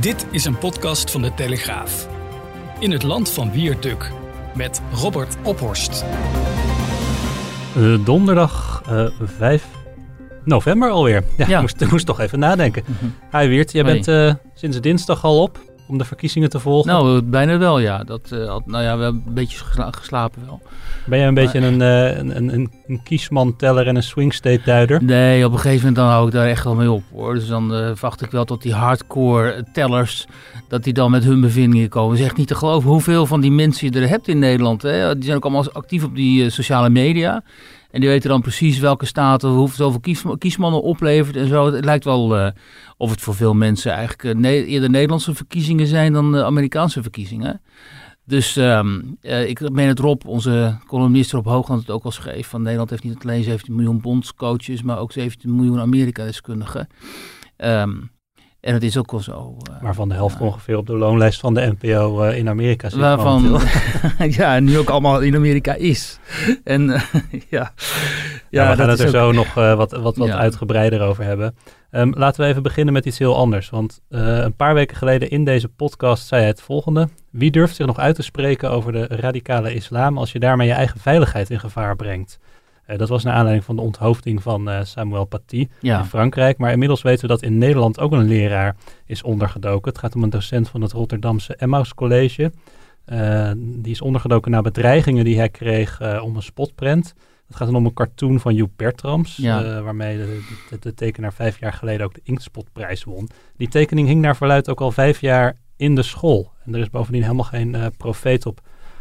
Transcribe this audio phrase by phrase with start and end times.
[0.00, 2.08] Dit is een podcast van de Telegraaf.
[2.78, 4.10] In het land van Wierduk
[4.54, 6.04] met Robert Ophorst.
[7.76, 9.66] Uh, donderdag uh, 5
[10.44, 11.24] november alweer.
[11.36, 11.60] Ja, ja.
[11.60, 12.82] Moest, moest toch even nadenken.
[12.86, 13.40] Mm -hmm.
[13.40, 13.94] Hi Wiert, jij Hoi.
[13.94, 16.90] bent uh, sinds dinsdag al op om de verkiezingen te volgen.
[16.90, 18.04] Nou, bijna wel ja.
[18.04, 20.60] Dat, uh, nou ja, we hebben een beetje gesla geslapen wel.
[21.06, 25.04] Ben jij een beetje een, uh, een, een, een kiesmanteller en een swing state duider?
[25.04, 27.34] Nee, op een gegeven moment dan hou ik daar echt wel mee op hoor.
[27.34, 30.26] Dus dan uh, wacht ik wel tot die hardcore tellers,
[30.68, 32.10] dat die dan met hun bevindingen komen.
[32.10, 34.82] Het is echt niet te geloven hoeveel van die mensen je er hebt in Nederland.
[34.82, 35.14] Hè?
[35.14, 37.42] Die zijn ook allemaal actief op die sociale media.
[37.90, 40.00] En die weten dan precies welke staten hoeveel
[40.38, 41.72] kiesmannen oplevert en zo.
[41.72, 42.50] Het lijkt wel uh,
[42.96, 47.60] of het voor veel mensen eigenlijk ne eerder Nederlandse verkiezingen zijn dan uh, Amerikaanse verkiezingen.
[48.24, 52.46] Dus um, ik meen het Rob, onze columnist Rob Hoogland het ook al schreef.
[52.46, 56.88] Van Nederland heeft niet alleen 17 miljoen bondscoaches, maar ook 17 miljoen Amerika-deskundigen.
[57.56, 58.10] Um,
[58.68, 59.56] en het is ook wel zo.
[59.70, 63.00] Uh, Waarvan de helft ongeveer op de loonlijst van de NPO uh, in Amerika zit.
[63.00, 63.60] Waarvan,
[64.40, 66.18] ja, nu ook allemaal in Amerika is.
[66.64, 67.02] En uh,
[67.48, 67.72] ja.
[68.50, 68.70] ja.
[68.70, 70.36] we gaan het er ook, zo nog wat, wat, wat ja.
[70.36, 71.56] uitgebreider over hebben.
[71.90, 73.70] Um, laten we even beginnen met iets heel anders.
[73.70, 77.08] Want een paar weken geleden in deze podcast zei hij het volgende.
[77.30, 80.74] Wie durft zich nog uit te spreken over de radicale islam als je daarmee je
[80.74, 82.38] eigen veiligheid in gevaar brengt?
[82.88, 85.98] Uh, dat was naar aanleiding van de onthoofding van uh, Samuel Paty ja.
[85.98, 86.58] in Frankrijk.
[86.58, 89.90] Maar inmiddels weten we dat in Nederland ook een leraar is ondergedoken.
[89.90, 92.52] Het gaat om een docent van het Rotterdamse Emmaus College.
[93.06, 97.14] Uh, die is ondergedoken na bedreigingen die hij kreeg om een spotprent.
[97.46, 99.82] Het gaat dan om een cartoon van Joep Bertrams, ja.
[99.82, 103.28] waarmee de, de, de, tekenaar vijf jaar geleden ook de Inktspotprijs won.
[103.56, 106.52] Die tekening hing naar verluid ook al vijf jaar in de school.
[106.64, 108.60] En er is bovendien helemaal geen profeet op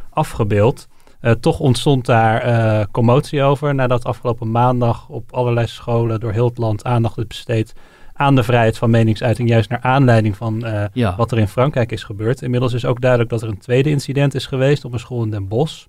[0.10, 0.88] afgebeeld.
[1.22, 6.48] Uh, toch ontstond daar uh, commotie over nadat afgelopen maandag op allerlei scholen door heel
[6.48, 7.74] het land aandacht is besteed
[8.14, 11.16] aan de vrijheid van meningsuiting, juist naar aanleiding van uh, ja.
[11.16, 12.42] wat er in Frankrijk is gebeurd.
[12.42, 15.32] Inmiddels is ook duidelijk dat er een tweede incident is geweest op een school in
[15.32, 15.86] Den Bosch.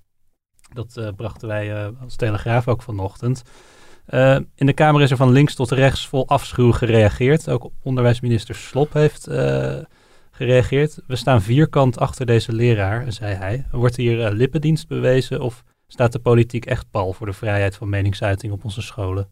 [0.73, 3.41] Dat brachten wij als Telegraaf ook vanochtend.
[4.55, 7.49] in de Kamer is er van links tot rechts vol afschuw gereageerd.
[7.49, 9.27] Ook onderwijsminister Slop heeft
[10.39, 10.99] gereageerd.
[11.07, 13.65] We staan vierkant achter deze leraar, zei hij.
[13.71, 17.89] Wordt hier uh, lippendienst bewezen of staat de politiek echt pal voor de vrijheid van
[17.89, 19.31] meningsuiting op onze scholen?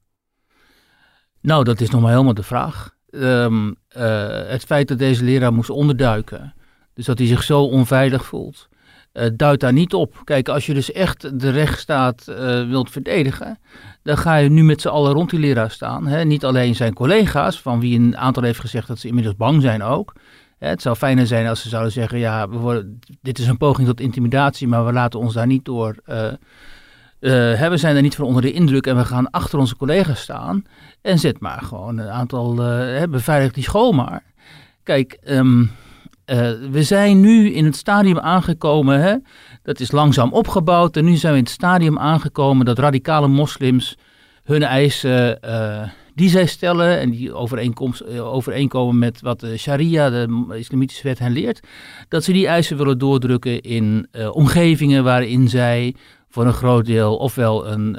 [1.42, 2.96] Nou, dat is nog maar helemaal de vraag.
[3.10, 3.74] Um, uh,
[4.48, 6.54] het feit dat deze leraar moest onderduiken,
[6.94, 8.68] dus dat hij zich zo onveilig voelt,
[9.14, 10.22] uh, duidt daar niet op.
[10.24, 12.26] Kijk, als je dus echt de rechtsstaat
[12.68, 13.60] wilt verdedigen,
[14.04, 16.08] dan ga je nu met z'n allen rond die leraar staan.
[16.08, 16.24] Hè?
[16.24, 19.84] Niet alleen zijn collega's, van wie een aantal heeft gezegd dat ze inmiddels bang zijn
[19.84, 20.14] ook.
[20.58, 23.88] Het zou fijner zijn als ze zouden zeggen: ja, we worden, dit is een poging
[23.88, 25.96] tot intimidatie, maar we laten ons daar niet door.
[26.06, 26.26] Uh,
[27.20, 30.22] uh, we zijn er niet van onder de indruk en we gaan achter onze collega's
[30.22, 30.64] staan.
[31.02, 32.72] En zet maar gewoon een aantal.
[32.72, 34.24] Uh, beveilig die school maar.
[34.84, 35.72] Kijk, um,
[36.72, 39.02] we zijn nu in het stadium aangekomen.
[39.02, 39.16] Hè,
[39.64, 40.98] dat is langzaam opgebouwd.
[40.98, 43.98] En nu zijn we in het stadium aangekomen dat radicale moslims
[44.44, 45.40] hun eisen
[46.18, 47.34] die zij stellen en die
[48.22, 51.60] overeenkomen met wat de sharia, de islamitische wet, hen leert,
[52.10, 55.96] dat ze die eisen willen doordrukken in uh, omgevingen waarin zij
[56.30, 57.98] voor een groot deel ofwel een,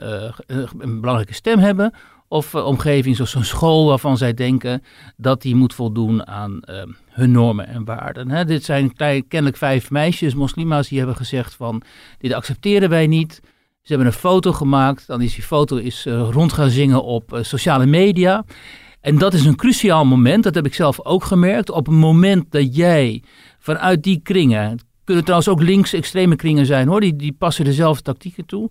[0.79, 1.95] een belangrijke stem hebben,
[2.29, 4.83] of uh, omgeving zoals een school waarvan zij denken
[5.17, 6.61] dat die moet voldoen aan
[7.09, 8.31] hun normen en waarden.
[8.31, 8.97] Hè, dit zijn
[9.29, 11.83] kennelijk vijf meisjes, moslima's, die hebben gezegd van
[12.19, 13.41] dit accepteren wij niet.
[13.89, 17.33] Ze hebben een foto gemaakt, dan is die foto is, uh, rond gaan zingen op
[17.33, 18.45] uh, sociale media.
[19.01, 21.71] En dat is een cruciaal moment, dat heb ik zelf ook gemerkt.
[21.71, 23.23] Op het moment dat jij
[23.59, 28.47] vanuit die kringen, kunnen trouwens ook links-extreme kringen zijn hoor, die, die passen dezelfde tactieken
[28.47, 28.71] toe,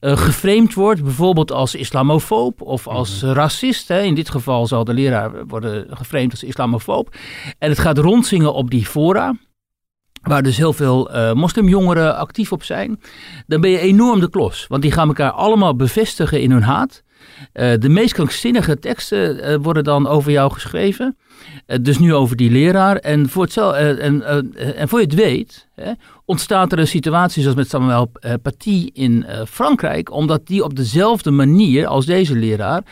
[0.00, 3.36] uh, geframed wordt, bijvoorbeeld als islamofoob of als mm -hmm.
[3.36, 3.88] racist.
[3.88, 4.02] Hè.
[4.02, 7.14] In dit geval zal de leraar worden geframed als islamofoob.
[7.58, 9.34] En het gaat rondzingen op die fora
[10.24, 13.00] waar dus heel veel uh, moslimjongeren actief op zijn,
[13.46, 14.66] dan ben je enorm de klos.
[14.68, 17.02] Want die gaan elkaar allemaal bevestigen in hun haat.
[17.52, 21.16] de meest krankzinnige teksten worden dan over jou geschreven.
[21.80, 22.96] dus nu over die leraar.
[22.96, 23.56] En voor, het,
[23.98, 24.22] en,
[24.76, 25.92] en voor je het weet, hè,
[26.24, 28.12] ontstaat er een situatie zoals met Samuel
[28.42, 30.12] Paty in Frankrijk.
[30.12, 32.82] Omdat die op dezelfde manier als deze leraar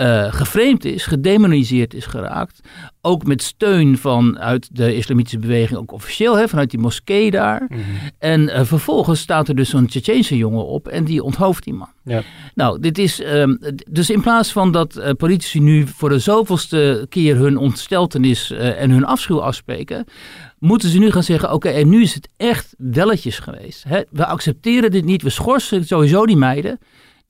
[0.00, 2.60] uh, geframed is, gedemoniseerd is geraakt.
[3.00, 7.66] Ook met steun vanuit de islamitische beweging, ook officieel, hè, vanuit die moskee daar.
[7.68, 7.80] Mhm.
[8.18, 11.88] En uh, vervolgens staat er dus zo'n Tsjetsjeense jongen op en die onthoofdt die man.
[12.04, 12.22] Ja.
[12.54, 13.58] Nou, dit is, um,
[13.90, 18.90] dus in plaats van dat uh, politici nu voor de zoveelste keer hun ontsteltenis en
[18.90, 20.04] hun afschuw afspreken,
[20.58, 23.84] moeten ze nu gaan zeggen: oké, en nu is het echt welletjes geweest.
[23.88, 24.00] Hè?
[24.10, 26.78] We accepteren dit niet, we schorsen sowieso die meiden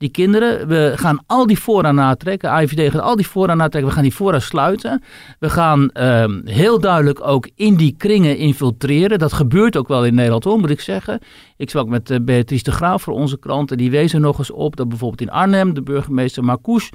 [0.01, 0.67] die kinderen.
[0.67, 2.49] We gaan al die fora natrekken.
[2.49, 3.89] AIVD gaat al die fora natrekken.
[3.89, 5.03] We gaan die fora sluiten.
[5.39, 9.19] We gaan ehm, heel duidelijk ook in die kringen infiltreren.
[9.19, 11.19] Dat gebeurt ook wel in Nederland hoor, moet ik zeggen.
[11.57, 13.77] Ik sprak met uh, Beatrice de Graaf voor onze kranten.
[13.77, 16.89] Die wezen nog eens op dat bijvoorbeeld in Arnhem de burgemeester Marcouch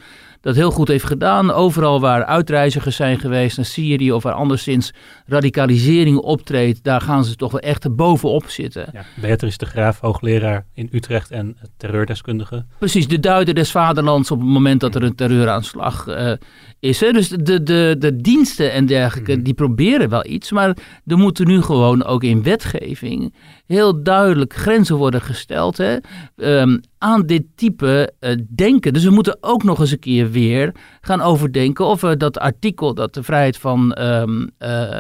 [0.46, 1.50] dat heel goed heeft gedaan.
[1.50, 4.92] Overal waar uitreizigers zijn geweest naar Syrië of waar anderszins
[5.26, 8.88] radicalisering optreedt, daar gaan ze toch wel echt bovenop zitten.
[8.92, 12.64] Ja, Beatrice de Graaf, hoogleraar in Utrecht en terreurdeskundige.
[12.78, 16.32] Precies, de duider des vaderlands op het moment dat er een terreuraanslag uh,
[16.80, 17.00] is.
[17.00, 17.12] Hè?
[17.12, 19.42] Dus de, de, de diensten en dergelijke, mhm.
[19.42, 20.76] die proberen wel iets, maar
[21.06, 23.34] er moeten nu gewoon ook in wetgeving
[23.66, 25.96] heel duidelijk grenzen worden gesteld hè,
[26.36, 28.92] ehm, aan dit type uh, denken.
[28.92, 32.94] Dus we moeten ook nog eens een keer weer gaan overdenken of we dat artikel
[32.94, 34.90] dat de vrijheid van um, uh,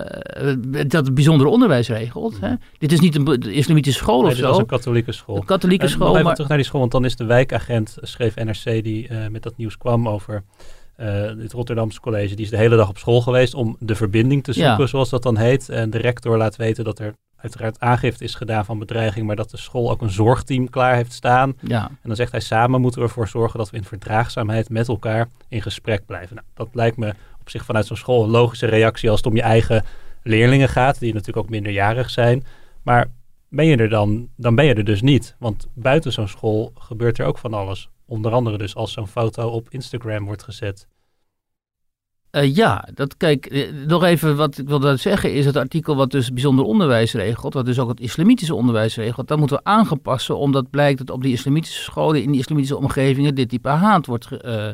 [0.86, 2.40] dat het bijzondere onderwijs regelt.
[2.40, 2.54] Hè.
[2.78, 4.42] Dit is niet een islamitische school nee, of zo.
[4.42, 5.36] Dit is een katholieke school.
[5.36, 6.16] Een katholieke school.
[6.16, 9.42] Even terug naar die school, want dan is de wijkagent, schreef NRC, die uh, met
[9.42, 10.42] dat nieuws kwam over
[11.00, 11.06] uh,
[11.38, 14.52] het Rotterdamse college, die is de hele dag op school geweest om de verbinding te
[14.52, 15.68] zoeken, zoals dat dan heet.
[15.68, 19.50] En de rector laat weten dat er uiteraard aangifte is gedaan van bedreiging, maar dat
[19.50, 21.56] de school ook een zorgteam klaar heeft staan.
[21.60, 21.86] Ja.
[21.86, 25.28] En dan zegt hij, samen moeten we ervoor zorgen dat we in verdraagzaamheid met elkaar
[25.48, 26.34] in gesprek blijven.
[26.34, 29.36] Nou, dat lijkt me op zich vanuit zo'n school een logische reactie als het om
[29.36, 29.84] je eigen
[30.22, 32.44] leerlingen gaat, die natuurlijk ook minderjarig zijn.
[32.82, 33.06] Maar
[33.48, 35.36] ben je er dan, dan ben je er dus niet.
[35.38, 37.90] Want buiten zo'n school gebeurt er ook van alles.
[38.06, 40.88] Onder andere dus als zo'n foto op Instagram wordt gezet.
[42.36, 46.10] Uh, ja, dat kijk, eh, nog even wat ik wilde zeggen is het artikel wat
[46.10, 50.38] dus bijzonder onderwijs regelt, wat dus ook het islamitische onderwijs regelt, dat moeten we aangepassen
[50.38, 54.28] omdat blijkt dat op die islamitische scholen, in die islamitische omgevingen, dit type haat wordt
[54.44, 54.70] uh,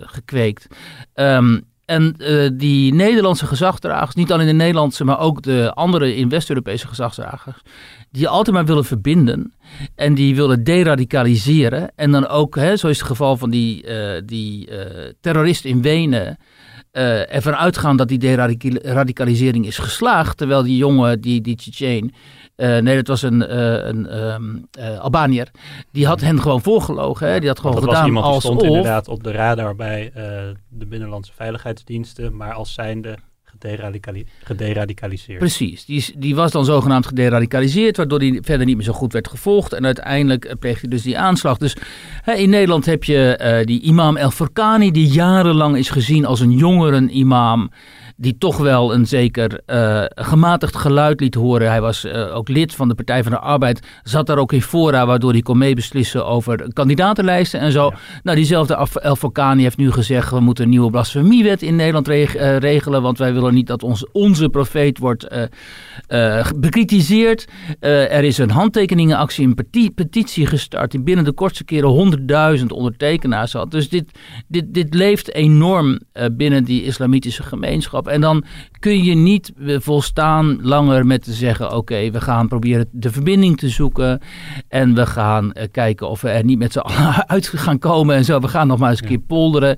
[0.00, 0.66] gekweekt.
[1.14, 6.28] Um, en uh, die Nederlandse gezagdragers, niet alleen de Nederlandse, maar ook de andere in
[6.28, 7.62] West-Europese gezagdragers,
[8.10, 9.54] die altijd maar willen verbinden
[9.94, 11.92] en die willen deradicaliseren.
[11.96, 14.78] En dan ook, hè, zo het geval van die, uh, die uh,
[15.20, 16.38] terrorist in Wenen,
[16.92, 21.56] ervan uitgaan dat die deradicalisering is geslaagd, terwijl die jongen, die, die
[22.62, 25.50] uh, nee, dat was een, uh, een um, uh, Albaniër.
[25.90, 27.28] Die had hen gewoon voorgelogen.
[27.28, 27.38] Hè?
[27.38, 30.10] Die had gewoon dat gedaan was iemand als die stond inderdaad op de radar bij
[30.68, 33.18] de Binnenlandse Veiligheidsdiensten, maar als zijnde
[34.44, 35.38] gederadicaliseerd.
[35.38, 39.28] Precies, die, die was dan zogenaamd gederadicaliseerd, waardoor hij verder niet meer zo goed werd
[39.28, 39.72] gevolgd.
[39.72, 41.58] En uiteindelijk pleegde hij dus die aanslag.
[41.58, 41.76] Dus
[42.22, 46.52] hè, in Nederland heb je die imam El Furkani, die jarenlang is gezien als een
[46.52, 47.70] jongeren imam
[48.22, 51.68] die toch wel een zeker uh, gematigd geluid liet horen.
[51.68, 54.62] Hij was uh, ook lid van de Partij van de Arbeid, zat daar ook in
[54.62, 57.92] fora, waardoor hij kon meebeslissen over kandidatenlijsten en zo.
[58.22, 62.36] Nou, diezelfde El Fokani heeft nu gezegd, we moeten een nieuwe blasfemiewet in Nederland reg
[62.36, 65.50] uh, regelen, want wij willen niet dat ons, onze profeet wordt
[66.56, 67.48] bekritiseerd.
[67.80, 73.52] er is een handtekeningenactie, een peti petitie gestart, die binnen de kortste keren 100.000 ondertekenaars
[73.52, 73.70] had.
[73.70, 76.00] Dus dit, dit, dit leeft enorm
[76.32, 78.10] binnen die islamitische gemeenschap.
[78.12, 78.44] En dan
[78.78, 83.68] kun je niet volstaan langer met te zeggen: oké, we gaan proberen de verbinding te
[83.68, 84.20] zoeken.
[84.68, 88.16] En we gaan uh, kijken of we er niet met z'n allen uit gaan komen
[88.16, 88.40] en zo.
[88.40, 89.76] We gaan nog maar eens een keer polderen.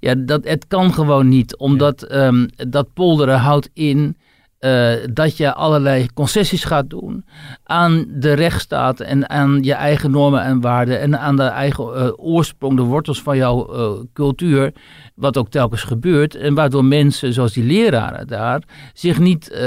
[0.00, 4.16] Ja, dat, het kan gewoon niet, omdat um, dat polderen houdt in
[4.64, 7.24] uh, dat je allerlei concessies gaat doen
[7.64, 12.08] aan de rechtsstaat en aan je eigen normen en waarden en aan de eigen uh,
[12.16, 14.72] oorsprong, de wortels van jouw uh, cultuur,
[15.14, 19.58] wat ook telkens gebeurt en waardoor mensen zoals die leraren daar zich niet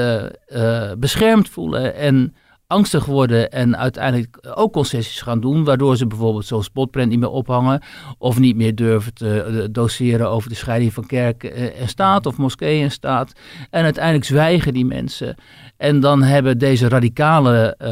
[0.97, 2.35] beschermd voelen en
[2.67, 7.29] angstig worden en uiteindelijk ook concessies gaan doen, waardoor ze bijvoorbeeld zo'n spotprint niet meer
[7.29, 7.81] ophangen
[8.17, 12.25] of niet meer durven te eh, doseren over de scheiding van kerk eh, en staat
[12.25, 13.33] of moskee en staat.
[13.69, 15.36] En uiteindelijk zwijgen die mensen.
[15.77, 17.88] En dan hebben deze radicalen, uh,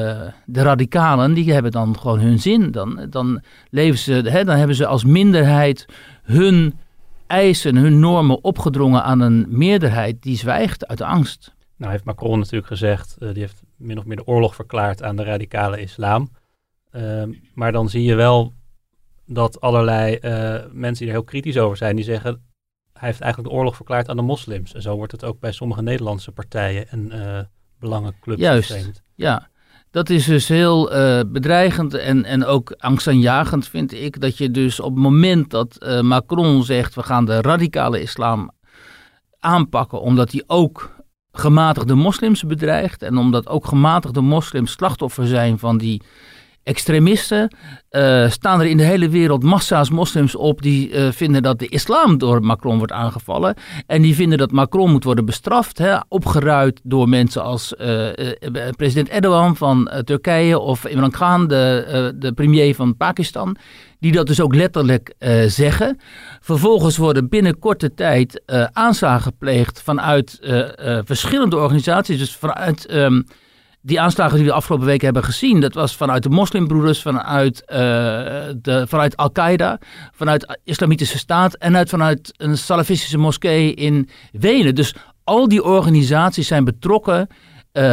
[0.45, 2.71] de radicalen, die hebben dan gewoon hun zin.
[2.71, 5.85] Dan, dan, leven ze, hè, dan hebben ze als minderheid
[6.23, 6.73] hun
[7.27, 11.53] eisen, hun normen opgedrongen aan een meerderheid die zwijgt uit angst.
[11.77, 15.23] Nou heeft Macron natuurlijk gezegd, die heeft min of meer de oorlog verklaard aan de
[15.23, 16.29] radicale islam.
[16.91, 18.53] Uh, maar dan zie je wel
[19.25, 20.19] dat allerlei
[20.71, 22.43] mensen die er heel kritisch over zijn, die zeggen
[22.99, 24.73] hij heeft eigenlijk de oorlog verklaard aan de moslims.
[24.73, 27.39] En zo wordt het ook bij sommige Nederlandse partijen en uh,
[27.79, 29.49] belangenclubs Juist, ja.
[29.91, 34.21] Dat is dus heel uh, bedreigend en, en ook angstaanjagend, vind ik.
[34.21, 38.51] Dat je dus op het moment dat uh, Macron zegt: we gaan de radicale islam
[39.39, 40.94] aanpakken, omdat hij ook
[41.39, 43.01] gematigde moslims bedreigt.
[43.01, 46.01] En omdat ook gematigde moslims slachtoffer zijn van die
[46.65, 47.55] extremisten.
[47.91, 51.67] Uh, staan er in de hele wereld massa's moslims op die uh, vinden dat de
[51.67, 53.55] islam door Macron wordt aangevallen.
[53.87, 58.07] En die vinden dat Macron moet worden bestraft, hè, opgeruid door mensen als uh,
[58.75, 63.55] president Erdogan van Turkije of Imran Khan, de, de premier van Pakistan.
[63.99, 65.13] Die dat dus ook letterlijk
[65.47, 65.99] zeggen.
[66.39, 68.41] Vervolgens worden binnen korte tijd
[68.73, 70.39] aanslagen gepleegd vanuit
[71.03, 72.17] verschillende organisaties.
[72.17, 72.93] Dus vanuit.
[72.93, 73.25] Um,
[73.85, 77.63] die aanslagen die we de afgelopen weken hebben gezien, dat was vanuit de moslimbroeders, vanuit,
[77.67, 79.79] uh, de, vanuit Al-Qaeda,
[80.11, 84.75] vanuit Islamitische Staat en uit, vanuit een salafistische moskee in Wenen.
[84.75, 87.83] Dus al die organisaties zijn betrokken uh,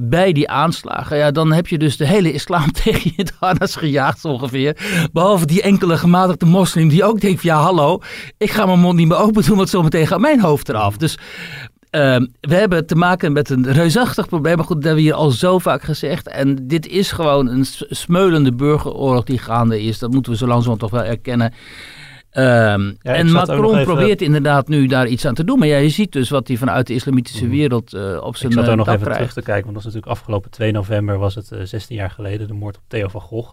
[0.00, 1.16] bij die aanslagen.
[1.16, 4.76] Ja, dan heb je dus de hele islam tegen je harnas gejaagd ongeveer.
[5.12, 8.00] Behalve die enkele gematigde moslim die ook denkt ja hallo,
[8.38, 10.96] ik ga mijn mond niet meer open doen, want zometeen gaat mijn hoofd eraf.
[10.96, 11.18] Dus
[11.90, 14.56] Ehm, we hebben te maken met een reusachtig probleem.
[14.56, 16.28] Maar goed, dat hebben we hier al zo vaak gezegd.
[16.28, 19.98] En dit is gewoon een smeulende burgeroorlog die gaande is.
[19.98, 21.52] Dat moeten we zo langzamerhand toch wel erkennen.
[22.32, 25.58] Um, en Macron probeert inderdaad nu daar iets aan te doen.
[25.58, 27.54] Maar ja, je ziet dus wat hij vanuit de islamitische mhm.
[27.54, 29.18] wereld uh, op zijn Ik zat er uh, nog even krijgt.
[29.18, 29.64] terug te kijken.
[29.64, 32.46] Want dat is natuurlijk afgelopen 2 november was het uh, eh, 16 jaar geleden.
[32.46, 33.52] De moord op Theo van Gogh.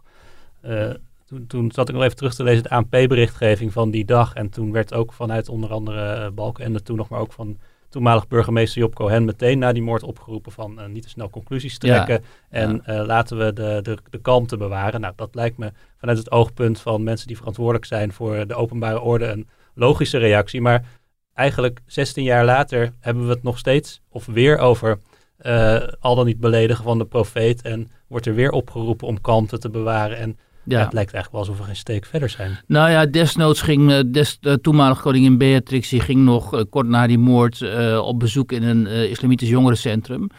[1.25, 4.33] Toen, toen, zat ik nog even terug te lezen de ANP-berichtgeving van die dag.
[4.33, 7.57] En toen werd ook vanuit onder andere Balken en toen nog maar ook van
[7.97, 11.77] toenmalig burgemeester Job Cohen meteen na die moord opgeroepen van uh, niet te snel conclusies
[11.77, 12.23] trekken.
[12.49, 15.01] En uh, laten we de, de, de kalmte bewaren.
[15.01, 19.01] Nou, dat lijkt me vanuit het oogpunt van mensen die verantwoordelijk zijn voor de openbare
[19.01, 20.61] orde een logische reactie.
[20.61, 20.85] Maar
[21.33, 24.99] eigenlijk 16 jaar later hebben we het nog steeds of weer over
[25.41, 27.61] uh, al dan niet beledigen van de profeet.
[27.61, 30.17] En wordt er weer opgeroepen om kalmte te bewaren.
[30.17, 30.83] En ja.
[30.83, 32.57] het lijkt eigenlijk wel alsof we geen steek verder zijn.
[32.67, 36.87] Nou ja, desnoods ging uh, des, de toenmalige koningin Beatrix die ging nog uh, kort
[36.87, 40.29] na die moord uh, op bezoek in een islamitisch jongerencentrum.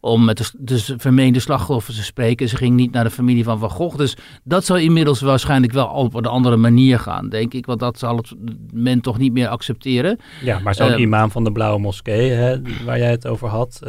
[0.00, 2.48] Om met de, de, vermeende slachtoffers te spreken.
[2.48, 3.96] Ze ging niet naar de familie van Van Gogh.
[3.96, 7.66] Dus dat zal inmiddels waarschijnlijk wel op een andere manier gaan, denk ik.
[7.66, 8.34] Want dat zal het
[8.72, 10.18] men toch niet meer accepteren.
[10.42, 13.80] Ja, maar zo'n imam van de Blauwe Moskee, hè, waar jij het over had,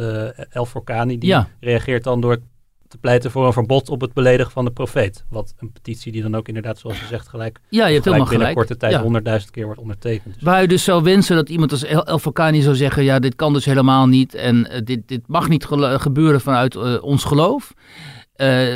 [0.50, 1.48] El Forkani, die ja.
[1.60, 2.38] reageert dan door
[2.90, 5.24] te pleiten voor een verbod op het beledigen van de profeet.
[5.28, 8.04] Wat een petitie die dan ook inderdaad, zoals je zegt, gelijk, ja, je hebt gelijk
[8.04, 8.54] binnen gelijk.
[8.54, 10.34] korte tijd honderdduizend keer wordt ondertekend.
[10.34, 10.42] Dus.
[10.42, 13.34] Waar je dus zou wensen dat iemand als El, El Fakani zou zeggen, ja, dit
[13.34, 17.72] kan dus helemaal niet en uh, dit, dit mag niet gebeuren vanuit uh, ons geloof.
[18.36, 18.74] Uh,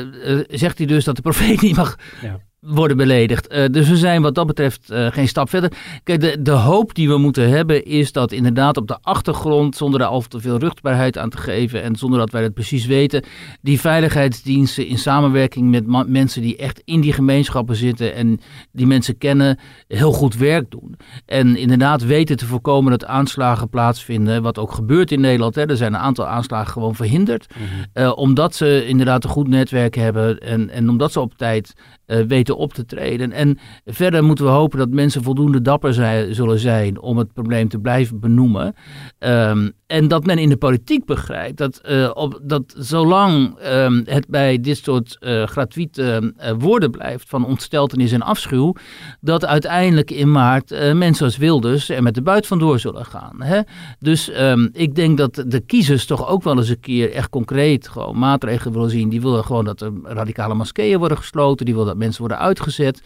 [0.49, 3.53] zegt hij dus dat de profeet niet mag ja worden beledigd.
[3.53, 5.73] Uh, dus we zijn wat dat betreft uh, geen stap verder.
[6.03, 10.01] Kijk, de, de hoop die we moeten hebben is dat inderdaad op de achtergrond, zonder
[10.01, 13.25] daar al te veel ruchtbaarheid aan te geven en zonder dat wij het precies weten,
[13.63, 18.41] die veiligheidsdiensten in samenwerking met mensen die echt in die gemeenschappen zitten en
[18.73, 20.97] die mensen kennen, heel goed werk doen.
[21.27, 25.55] En inderdaad weten te voorkomen dat aanslagen plaatsvinden, wat ook gebeurt in Nederland.
[25.55, 25.67] Hè.
[25.67, 28.05] Er zijn een aantal aanslagen gewoon verhinderd, mm -hmm.
[28.05, 31.75] uh, omdat ze inderdaad een goed netwerk hebben en, en omdat ze op tijd
[32.07, 33.33] uh, weten op te treden.
[33.33, 37.69] En verder moeten we hopen dat mensen voldoende dapper zijn, zullen zijn om het probleem
[37.69, 38.75] te blijven benoemen.
[39.19, 44.29] Um, en dat men in de politiek begrijpt dat, uh, op, dat zolang um, het
[44.29, 48.75] bij dit soort uh, gratuite woorden blijft van ontsteltenis en afschuw,
[49.21, 53.43] dat uiteindelijk in maart mensen als Wilders er met de buit vandoor zullen gaan.
[53.43, 53.61] Hè?
[53.99, 57.89] Dus um, ik denk dat de kiezers toch ook wel eens een keer echt concreet
[57.89, 59.09] gewoon maatregelen willen zien.
[59.09, 63.03] Die willen gewoon dat er radicale moskeeën worden gesloten, die willen mensen worden uitgezet.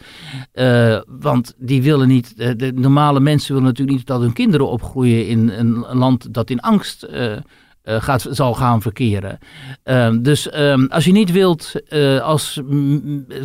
[1.07, 5.49] want die willen niet, de normale mensen willen natuurlijk niet dat hun kinderen opgroeien in
[5.49, 7.37] een land dat in angst uh,
[7.83, 9.37] gaat, zal gaan verkeren.
[9.83, 11.73] Um, dus um, als je niet wilt,
[12.21, 12.61] als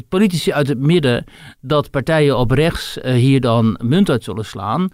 [0.09, 1.25] politici uit het midden,
[1.61, 4.89] dat partijen op rechts hier dan munt uit zullen slaan,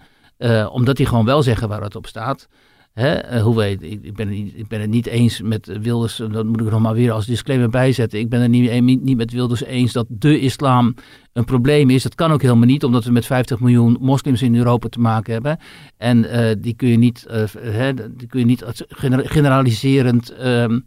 [0.70, 2.48] omdat die gewoon wel zeggen waar het op staat.
[2.92, 6.44] Hè, uh, hoe weet, ik, ik, ben ik ben het niet eens met Wilders, dat
[6.44, 8.18] moet ik nog maar weer als disclaimer bijzetten.
[8.18, 10.94] Ik ben het niet, niet, niet met Wilders eens dat de islam
[11.32, 12.02] een probleem is.
[12.02, 15.32] Dat kan ook helemaal niet, omdat we met 50 miljoen moslims in Europa te maken
[15.32, 15.58] hebben.
[15.96, 16.26] En
[16.60, 17.26] die kun je niet,
[17.58, 18.64] hè, die kun je niet
[19.06, 20.84] generaliserend um,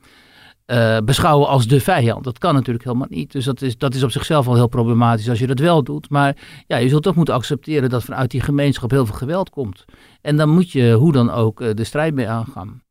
[0.68, 2.24] uh, beschouwen als de vijand.
[2.24, 3.32] Dat kan natuurlijk helemaal niet.
[3.32, 6.10] Dus dat is, dat is op zichzelf al heel problematisch als je dat wel doet.
[6.10, 9.86] Maar ja, je zult toch moeten accepteren dat vanuit die gemeenschap heel veel geweld komt.
[10.22, 12.82] En dan moet je hoe dan ook uh, de strijd mee aangaan.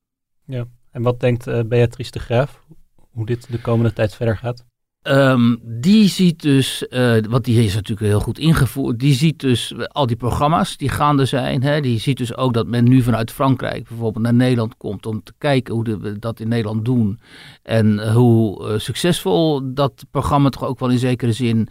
[0.44, 2.64] Ja, en wat denkt uh, Beatrice de Graaf?
[3.10, 4.64] Hoe dit de komende tijd verder gaat?
[5.08, 9.74] Um, die ziet dus, uh, want die is natuurlijk heel goed ingevoerd, die ziet dus
[9.88, 11.62] al die programma's die gaande zijn.
[11.62, 15.22] Hè, die ziet dus ook dat men nu vanuit Frankrijk bijvoorbeeld naar Nederland komt om
[15.22, 17.20] te kijken hoe we dat in Nederland doen.
[17.62, 21.68] En hoe uh, succesvol dat programma toch ook wel in zekere zin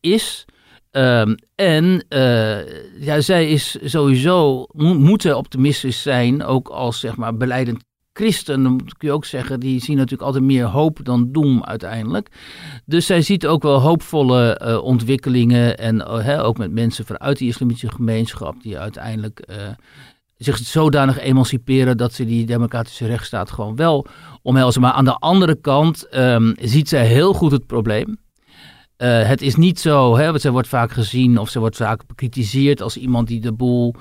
[0.00, 0.44] is.
[0.90, 2.04] Um, en
[2.98, 7.84] ja, zij is sowieso, mo moet zij optimistisch zijn, ook als zeg maar beleidend
[8.16, 12.28] christen, dan kun je ook zeggen, die zien natuurlijk altijd meer hoop dan doem uiteindelijk.
[12.84, 17.48] Dus zij ziet ook wel hoopvolle uh, ontwikkelingen en uh, ook met mensen vanuit die
[17.48, 19.56] islamitische gemeenschap die uiteindelijk uh,
[20.36, 24.06] zich zodanig emanciperen dat ze die democratische rechtsstaat gewoon wel
[24.42, 24.80] omhelzen.
[24.80, 28.18] Maar aan de andere kant um, ziet zij heel goed het probleem.
[28.98, 32.06] Uh, het is niet zo, hè, want zij wordt vaak gezien of ze wordt vaak
[32.06, 33.94] bekritiseerd als iemand die de boel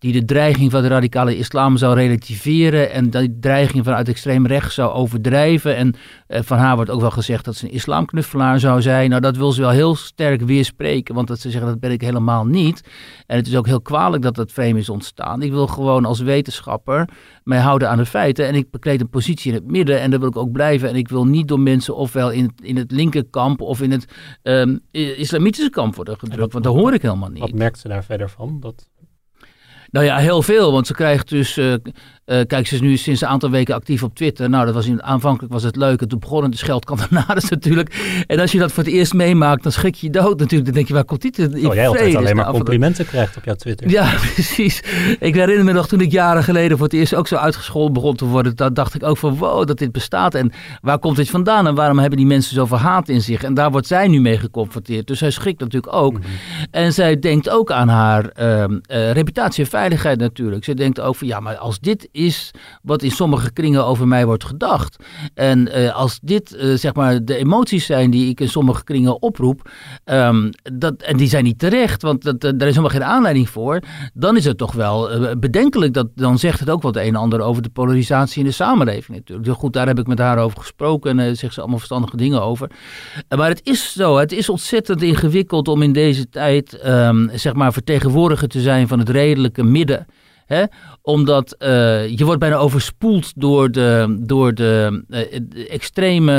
[0.00, 4.74] die de dreiging van de radicale islam zou relativeren en die dreiging vanuit extreem rechts
[4.74, 5.76] zou overdrijven.
[5.76, 5.94] En
[6.26, 9.10] eh, van haar wordt ook wel gezegd dat ze een islamknuffelaar zou zijn.
[9.10, 12.00] Nou, dat wil ze wel heel sterk weerspreken, want dat ze zeggen dat ben ik
[12.00, 12.82] helemaal niet.
[13.26, 15.42] En het is ook heel kwalijk dat dat frame is ontstaan.
[15.42, 17.08] Ik wil gewoon als wetenschapper
[17.44, 20.20] mij houden aan de feiten en ik bekleed een positie in het midden en daar
[20.20, 20.88] wil ik ook blijven.
[20.88, 24.04] En ik wil niet door mensen ofwel in, in het linkerkamp of in het
[24.42, 27.40] um, islamitische kamp worden gedrukt, want daar hoor ik helemaal niet.
[27.40, 28.60] Wat merkt ze daar verder van?
[28.60, 28.88] Dat
[29.90, 30.72] nou ja, heel veel.
[30.72, 31.56] Want ze krijgt dus.
[31.56, 31.74] Uh,
[32.26, 34.50] uh, kijk, ze is nu sinds een aantal weken actief op Twitter.
[34.50, 36.00] Nou, dat was in, aanvankelijk was het leuk.
[36.00, 38.24] En toen begon het de scheldkantonades natuurlijk.
[38.26, 40.64] En als je dat voor het eerst meemaakt, dan schrik je je dood natuurlijk.
[40.64, 43.44] Dan denk je, waar komt dit in Oh, jij altijd alleen maar complimenten krijgt op
[43.44, 43.90] jouw Twitter.
[43.90, 44.82] Ja, precies.
[45.18, 48.16] Ik herinner me nog toen ik jaren geleden voor het eerst ook zo uitgescholden begon
[48.16, 48.56] te worden.
[48.56, 50.34] Dan dacht ik ook van, wow, dat dit bestaat.
[50.34, 51.66] En waar komt dit vandaan?
[51.66, 53.42] En waarom hebben die mensen zoveel haat in zich?
[53.42, 55.06] En daar wordt zij nu mee geconfronteerd.
[55.06, 56.12] Dus zij schrikt natuurlijk ook.
[56.12, 56.22] Mhm.
[56.70, 60.64] En zij denkt ook aan haar uh, uh, reputatie en veiligheid natuurlijk.
[60.64, 62.50] Ze denkt ook van, ja, maar als dit is
[62.82, 65.04] wat in sommige kringen over mij wordt gedacht.
[65.34, 69.22] En uh, als dit uh, zeg maar de emoties zijn die ik in sommige kringen
[69.22, 69.70] oproep,
[70.04, 73.48] um, dat, en die zijn niet terecht, want dat, uh, daar is helemaal geen aanleiding
[73.48, 73.80] voor,
[74.14, 75.94] dan is het toch wel bedenkelijk.
[75.94, 79.18] Dat, dan zegt het ook wat een en ander over de polarisatie in de samenleving
[79.18, 79.58] natuurlijk.
[79.58, 82.70] Goed, daar heb ik met haar over gesproken en zegt ze allemaal verstandige dingen over.
[83.36, 87.72] maar het is zo, het is ontzettend ingewikkeld om in deze tijd, um, zeg maar,
[87.72, 90.06] vertegenwoordiger te zijn van het redelijke midden.
[90.50, 90.64] Hè?
[91.02, 96.32] Omdat uh, je wordt bijna overspoeld door de, door de, uh, extreme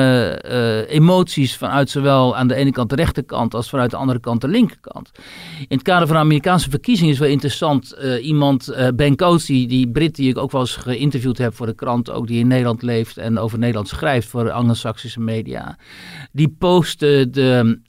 [0.45, 4.41] uh, emoties vanuit zowel aan de ene kant de rechterkant als vanuit de andere kant
[4.41, 5.11] de linkerkant.
[5.59, 7.95] In het kader van de Amerikaanse verkiezingen is wel interessant.
[8.21, 12.11] iemand, Ben Coates, die Brit die ik ook wel eens geïnterviewd heb voor de krant,
[12.11, 15.77] ook die in Nederland leeft en over Nederland schrijft voor Anglo-Saxische media.
[16.31, 17.79] Die postte de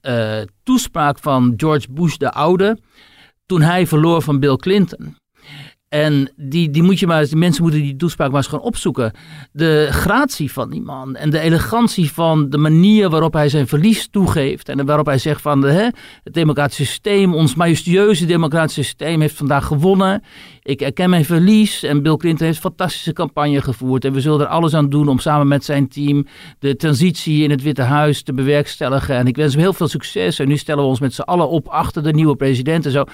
[0.62, 2.78] toespraak van George Bush de Oude
[3.46, 5.20] toen hij verloor van Bill Clinton.
[5.92, 9.12] En die, die moet je maar, die mensen moeten die toespraak maar eens gewoon opzoeken.
[9.52, 14.08] De gratie van die man en de elegantie van de manier waarop hij zijn verlies
[14.10, 14.68] toegeeft.
[14.68, 15.88] En waarop hij zegt van de, hè,
[16.24, 20.22] het democratische systeem, ons majestueuze democratische systeem heeft vandaag gewonnen.
[20.64, 24.04] Ik erken mijn verlies en Bill Clinton heeft een fantastische campagne gevoerd.
[24.04, 26.26] En we zullen er alles aan doen om samen met zijn team
[26.58, 29.16] de transitie in het Witte Huis te bewerkstelligen.
[29.16, 30.38] En ik wens hem heel veel succes.
[30.38, 33.04] En nu stellen we ons met z'n allen op achter de nieuwe president en zo.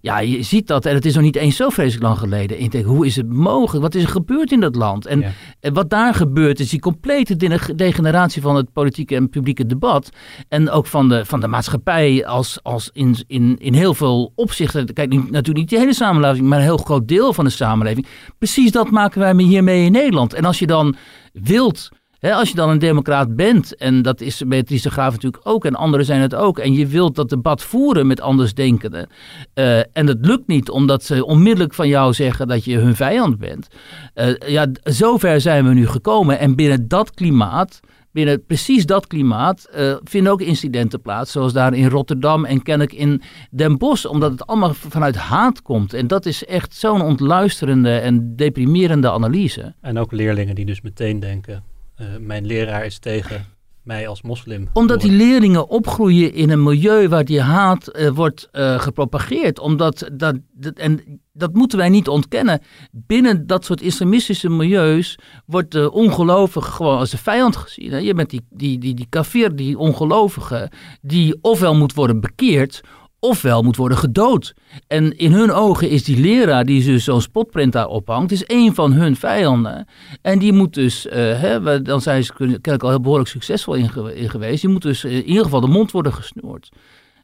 [0.00, 2.56] Ja, je ziet dat en het is nog niet eens zo vreselijk lang geleden.
[2.56, 3.82] En ik denk, hoe is het mogelijk?
[3.82, 5.06] Wat is er gebeurd in dat land?
[5.06, 5.24] En,
[5.60, 7.36] en wat daar gebeurt is die complete
[7.76, 10.10] degeneratie van het politieke en publieke debat.
[10.48, 14.92] En ook van de, van de maatschappij als, als in, in, in heel veel opzichten.
[14.92, 18.06] Kijk, natuurlijk niet de hele samenleving, maar een heel groot deel van de samenleving.
[18.38, 20.34] Precies dat maken wij hiermee in Nederland.
[20.34, 20.96] En als je dan
[21.32, 25.64] wilt, hè, als je dan een democraat bent, en dat is Beatrice Graaf natuurlijk ook,
[25.64, 29.08] en anderen zijn het ook, en je wilt dat debat voeren met andersdenkenden,
[29.54, 33.38] uh, en dat lukt niet omdat ze onmiddellijk van jou zeggen dat je hun vijand
[33.38, 33.68] bent.
[34.14, 36.38] Uh, ja, zover zijn we nu gekomen.
[36.38, 37.80] En binnen dat klimaat
[38.16, 42.96] binnen precies dat klimaat uh, vinden ook incidenten plaats, zoals daar in Rotterdam en kennelijk
[42.96, 45.94] in Den Bosch, omdat het allemaal vanuit haat komt.
[45.94, 49.74] En dat is echt zo'n ontluisterende en deprimerende analyse.
[49.80, 51.64] En ook leerlingen die dus meteen denken,
[52.00, 53.44] uh, mijn leraar is tegen
[53.86, 54.68] mij als moslim.
[54.72, 59.58] Omdat die leerlingen opgroeien in een milieu waar die haat uh, wordt uh, gepropageerd.
[59.58, 62.60] Omdat dat, dat, en dat moeten wij niet ontkennen.
[62.92, 67.90] Binnen dat soort islamistische milieus wordt de ongelovige gewoon als de vijand gezien.
[67.90, 67.98] Hè?
[67.98, 70.70] Je bent die, die, die, die kafir, die ongelovige,
[71.00, 72.82] die ofwel moet worden bekeerd
[73.20, 74.54] ofwel moet worden gedood.
[74.86, 78.74] En in hun ogen is die leraar die dus zo'n spotprint daar ophangt, is een
[78.74, 79.86] van hun vijanden.
[80.22, 84.30] En die moet dus, uh, hè, dan zijn ze kennelijk al behoorlijk succesvol in, in,
[84.30, 86.68] geweest, die moet dus in ieder geval de mond worden gesnoerd.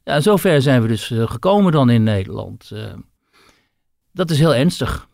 [0.05, 2.71] Ja, zover zijn we dus uh, gekomen dan in Nederland.
[4.13, 5.09] Dat is heel ernstig.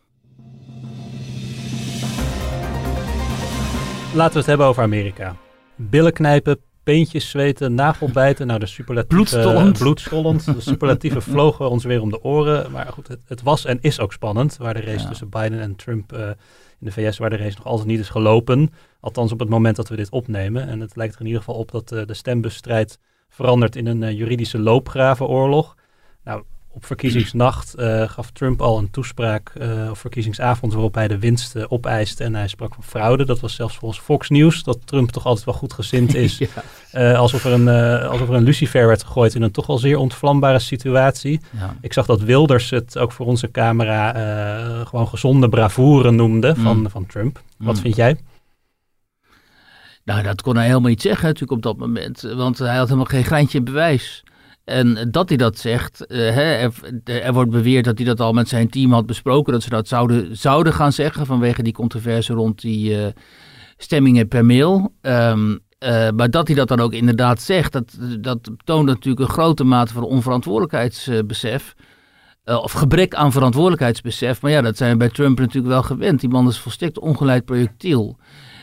[4.13, 5.35] Laten we het hebben over Amerika.
[5.75, 8.47] Billen knijpen, peentjes zweten, nagelbijten.
[8.47, 9.15] Nou, de superlatieve...
[9.15, 9.77] Bloedstollend.
[9.77, 10.45] bloedstollend.
[10.45, 12.71] De superlatieven vlogen ons weer om de oren.
[12.71, 14.57] Maar goed, het, het was en is ook spannend.
[14.57, 16.35] Waar de race tussen Biden en Trump uh, in
[16.79, 18.73] de VS, waar de race nog altijd niet is gelopen.
[18.99, 20.67] Althans op het moment dat we dit opnemen.
[20.67, 22.99] En het lijkt er in ieder geval op dat uh, de stembusstrijd
[23.29, 25.75] verandert in een uh, juridische loopgravenoorlog.
[26.23, 26.43] Nou,
[26.79, 31.55] op verkiezingsnacht uh, gaf Trump al een toespraak, uh, of verkiezingsavond, waarop hij de winst
[31.55, 33.25] uh, opeiste en hij sprak van fraude.
[33.25, 36.37] Dat was zelfs volgens Fox News, dat Trump toch altijd wel goed gezind is.
[36.91, 37.13] ja.
[37.13, 37.67] alsof, er een,
[38.09, 41.39] alsof er een lucifer werd gegooid in een toch al zeer ontvlambare situatie.
[41.57, 41.75] Ja.
[41.81, 44.13] Ik zag dat Wilders het ook voor onze camera
[44.85, 46.89] gewoon gezonde bravoure noemde van, mm.
[46.89, 47.41] van Trump.
[47.57, 47.81] Wat mm.
[47.81, 48.17] vind jij?
[50.03, 53.05] Nou, dat kon hij helemaal niet zeggen natuurlijk op dat moment, want hij had helemaal
[53.05, 54.23] geen greintje bewijs.
[54.69, 56.67] En dat hij dat zegt, uh, hè,
[57.03, 59.87] er, wordt beweerd dat hij dat al met zijn team had besproken, dat ze dat
[59.87, 63.05] zouden, zouden gaan zeggen vanwege die controverse rond die uh,
[63.77, 64.93] stemmingen per mail.
[65.01, 69.33] Um, uh, maar dat hij dat dan ook inderdaad zegt, dat, dat toont natuurlijk een
[69.33, 71.73] grote mate van onverantwoordelijkheidsbesef.
[72.43, 74.41] of gebrek aan verantwoordelijkheidsbesef.
[74.41, 76.19] Maar ja, dat zijn we bij Trump natuurlijk wel gewend.
[76.19, 78.17] Die man is volstrekt ongeleid projectiel.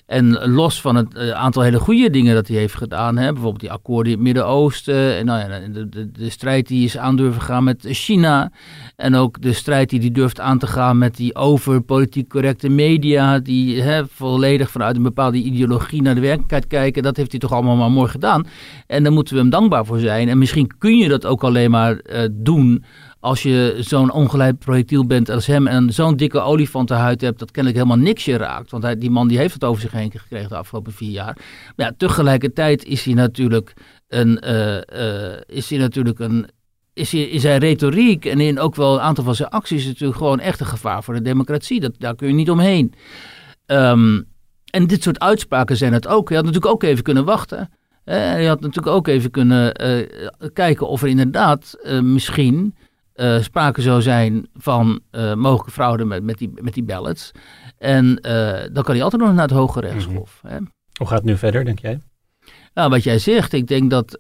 [0.07, 3.61] En los van het uh, aantal hele goede dingen dat hij heeft gedaan, hè, bijvoorbeeld
[3.61, 7.17] die akkoorden in het Midden-Oosten, en nou ja, de, de, de, strijd die is aan
[7.17, 8.51] durven gaan met China,
[8.97, 12.69] en ook de strijd die hij durft aan te gaan met die over politiek correcte
[12.69, 17.41] media, die hè, volledig vanuit een bepaalde ideologie naar de werkelijkheid kijken, dat heeft hij
[17.41, 18.47] toch allemaal maar mooi gedaan.
[18.87, 20.29] En daar moeten we hem dankbaar voor zijn.
[20.29, 22.85] En misschien kun je dat ook alleen maar uh, doen
[23.21, 27.83] als je zo'n ongeleid projectiel bent als hem en zo'n dikke olifantenhuid hebt, dat kennelijk
[27.83, 28.71] helemaal niks je raakt.
[28.71, 31.37] Want hij, die man die heeft het over zich heen gekregen de afgelopen vier jaar.
[31.77, 33.73] Maar ja, tegelijkertijd is hij natuurlijk
[34.09, 36.49] een, uh, uh, is hij natuurlijk een,
[36.93, 40.19] is, hij, in zijn retoriek en in ook wel een aantal van zijn acties natuurlijk
[40.19, 41.81] gewoon echt een gevaar voor de democratie.
[41.81, 42.95] Dat, daar kun je niet omheen.
[43.67, 44.27] Um,
[44.71, 46.29] en dit soort uitspraken zijn het ook.
[46.29, 47.71] Je had natuurlijk ook even kunnen wachten.
[48.05, 49.73] Uh, je had natuurlijk ook even kunnen
[50.53, 52.75] kijken of er inderdaad misschien
[53.17, 57.31] uh, sprake zou zijn van uh, mogelijke fraude met, met, die, met die ballots.
[57.79, 60.41] En uh, dan kan hij altijd nog naar het Hoge Rechtshof.
[60.43, 60.71] Mm -hmm.
[60.99, 62.01] Hoe gaat het nu verder, denk jij?
[62.75, 64.19] Nou, wat jij zegt, ik denk dat,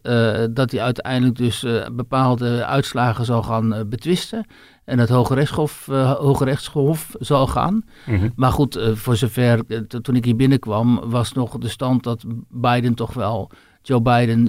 [0.50, 4.46] dat hij uiteindelijk dus bepaalde uitslagen zal gaan betwisten.
[4.84, 5.86] En het Hoge Rechtshof,
[6.18, 7.84] Hoge Rechtshof zal gaan.
[8.06, 8.32] Mm -hmm.
[8.36, 13.12] Maar goed, voor zover, toen ik hier binnenkwam, was nog de stand dat Biden toch
[13.12, 13.50] wel,
[13.82, 14.44] Joe Biden,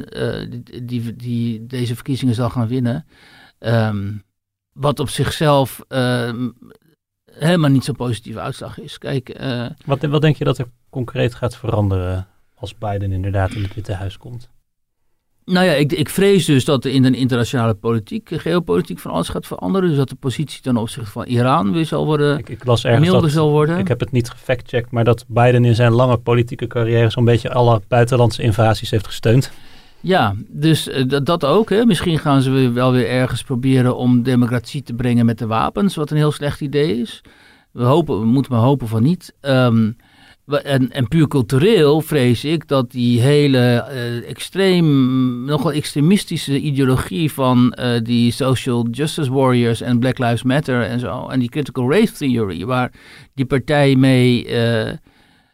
[0.50, 3.06] die, die, die, deze verkiezingen zal gaan winnen.
[3.60, 4.24] Um,
[4.78, 6.32] wat op zichzelf uh,
[7.32, 8.98] helemaal niet zo'n positieve uitslag is.
[8.98, 13.64] Kijk, uh, wat, wat denk je dat er concreet gaat veranderen als Biden inderdaad in
[13.64, 14.50] het Witte Huis komt?
[15.46, 19.30] Nou ja, ik, ik vrees dus dat er in de internationale politiek, geopolitiek van alles
[19.30, 19.90] gaat veranderen.
[19.90, 23.10] Dus dat de positie ten opzichte van Iran weer zal worden, ik, ik las ergens
[23.10, 23.78] milder zal worden.
[23.78, 27.52] Ik heb het niet gefactcheckt, maar dat Biden in zijn lange politieke carrière zo'n beetje
[27.52, 29.52] alle buitenlandse invasies heeft gesteund.
[30.02, 31.70] Ja, dus uh, dat ook.
[31.70, 31.86] Hè.
[31.86, 36.12] Misschien gaan ze wel weer ergens proberen om democratie te brengen met de wapens, wat
[36.12, 37.22] een heel slecht idee is.
[37.72, 39.34] We, hopen, we moeten maar hopen van niet.
[39.42, 39.96] Um,
[40.64, 48.00] en, puur cultureel vrees ik dat die hele uh, extreem, nogal extremistische ideologie van uh,
[48.04, 52.66] die social justice warriors en Black Lives Matter en zo, en die critical race theory,
[52.66, 52.92] waar
[53.34, 54.46] die partij mee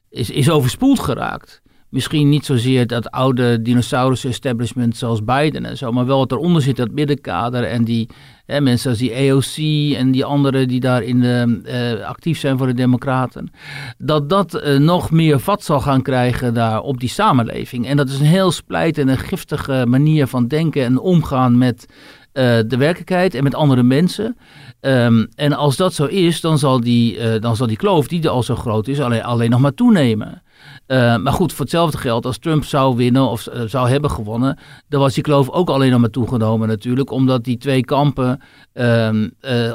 [0.10, 1.63] is, is overspoeld geraakt
[1.94, 6.76] misschien niet zozeer dat oude dinosaurus-establishment zoals Biden en zo, maar wel wat eronder zit,
[6.76, 8.10] dat middenkader en die
[8.46, 9.58] hè, mensen als die AOC
[9.98, 13.52] en die anderen die daarin uh, actief zijn voor de Democraten,
[13.98, 17.88] dat dat uh, nog meer vat zal gaan krijgen daar op die samenleving.
[17.88, 21.86] En dat is een heel splijtende en giftige manier van denken en omgaan met
[22.68, 24.38] de werkelijkheid en met andere mensen.
[24.82, 28.30] Um, en als dat zo is, dan zal die, dan zal die kloof, die er
[28.30, 30.43] al zo groot is, alleen, alleen nog maar toenemen.
[30.88, 34.58] Uh, maar goed, voor hetzelfde geld, als Trump zou winnen of uh, zou hebben gewonnen,
[34.88, 37.12] dan was die kloof ook alleen nog maar toegenomen natuurlijk.
[37.12, 38.42] Omdat die twee kampen
[38.74, 39.10] uh,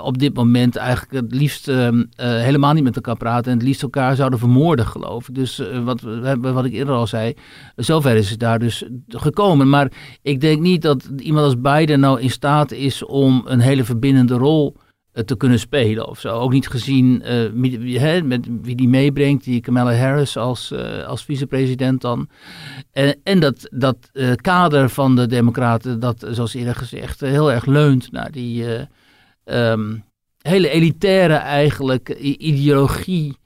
[0.02, 3.52] op dit moment eigenlijk het liefst ehm, helemaal niet met elkaar praten.
[3.52, 5.34] En het liefst elkaar zouden vermoorden, geloof ik.
[5.34, 6.00] Dus wat,
[6.38, 7.34] wat ik eerder al zei,
[7.76, 9.68] zover is het daar dus gekomen.
[9.68, 13.84] Maar ik denk niet dat iemand als Biden nou in staat is om een hele
[13.84, 14.76] verbindende rol
[15.24, 16.28] te kunnen spelen of zo.
[16.28, 17.22] Ook niet gezien
[17.98, 22.28] hè, met wie die meebrengt, die Kamala Harris als, uh, als vicepresident dan.
[22.92, 28.12] En, en dat, dat kader van de Democraten, dat zoals eerder gezegd, heel erg leunt
[28.12, 28.64] naar die
[29.44, 30.04] um,
[30.38, 33.36] hele elitaire eigenlijk ideologie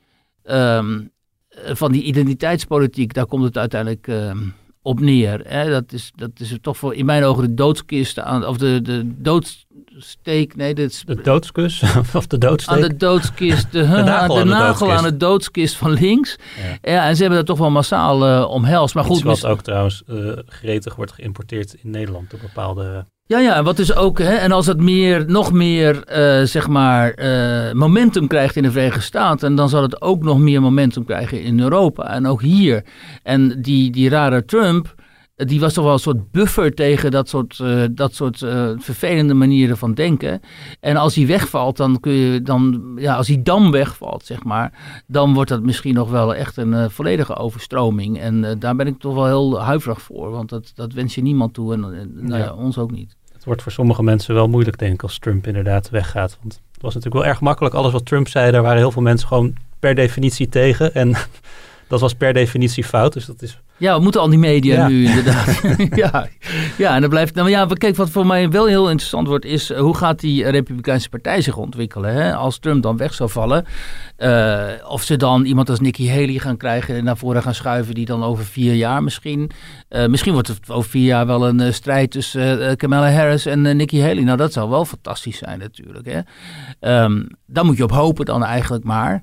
[0.44, 1.10] um,
[1.54, 3.14] van die identiteitspolitiek.
[3.14, 5.40] Daar komt het uiteindelijk um, op neer.
[5.44, 5.70] Hè?
[5.70, 9.02] Dat, is, dat is toch voor in mijn ogen de doodskist aan, of de, de
[9.04, 9.66] dood
[9.96, 11.82] steek, nee, dit de doodskus
[12.14, 12.74] of de doodsteek.
[12.74, 16.36] Aan de doodskist, de, de nagel, de nagel aan de doodskist van links.
[16.56, 16.92] Ja.
[16.92, 17.08] ja.
[17.08, 18.94] en ze hebben dat toch wel massaal uh, omhelst.
[18.94, 23.56] Maar goed, wat ook trouwens uh, gretig wordt geïmporteerd in Nederland door bepaalde ja, ja,
[23.56, 27.72] en wat dus ook, hè, en als het meer, nog meer, uh, zeg maar, uh,
[27.72, 31.60] momentum krijgt in de Verenigde Staten, dan zal het ook nog meer momentum krijgen in
[31.60, 32.84] Europa en ook hier.
[33.22, 34.94] En die, die rare Trump,
[35.34, 38.38] die was toch wel een soort buffer tegen dat soort, uh, dat soort
[38.78, 40.40] vervelende manieren van denken.
[40.80, 45.02] En als hij wegvalt, dan kun je, dan, ja, als hij dan wegvalt, zeg maar,
[45.06, 48.20] dan wordt dat misschien nog wel echt een volledige overstroming.
[48.20, 51.54] En daar ben ik toch wel heel huiverig voor, want dat, dat wens je niemand
[51.54, 51.80] toe en
[52.14, 55.18] nou ja, ons ook niet het wordt voor sommige mensen wel moeilijk, denk ik, als
[55.18, 56.38] Trump inderdaad weggaat.
[56.40, 57.74] Want het was natuurlijk wel erg makkelijk.
[57.74, 60.94] Alles wat Trump zei, daar waren heel veel mensen gewoon per definitie tegen.
[60.94, 61.16] En
[61.88, 63.12] dat was per definitie fout.
[63.12, 65.60] Dus dat is ja, we moeten al die media nu inderdaad.
[66.02, 66.28] ja.
[66.76, 67.34] ja, en dan blijft.
[67.34, 70.50] Nou ja, kijk, wat voor mij wel heel interessant wordt, is eh, hoe gaat die
[70.50, 72.14] Republikeinse Partij zich ontwikkelen?
[72.14, 72.34] Hè?
[72.34, 73.64] Als Trump dan weg zou vallen,
[74.18, 77.94] uh, of ze dan iemand als Nikki Haley gaan krijgen en naar voren gaan schuiven,
[77.94, 79.50] die dan over vier jaar misschien.
[79.90, 84.02] Uh, misschien wordt het over vier jaar wel een strijd tussen Kamala Harris en Nikki
[84.02, 84.22] Haley.
[84.22, 86.06] Nou, dat zou wel fantastisch zijn natuurlijk.
[86.06, 86.20] Hè?
[87.02, 89.22] Um, daar moet je op hopen dan eigenlijk maar.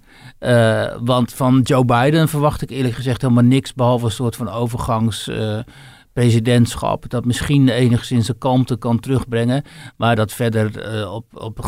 [1.03, 7.03] want van Joe Biden verwacht ik eerlijk gezegd helemaal niks, behalve een soort van overgangspresidentschap.
[7.03, 9.63] Uh, dat misschien enigszins een kalmte kan terugbrengen.
[9.97, 11.59] Maar dat verder uh, op, op,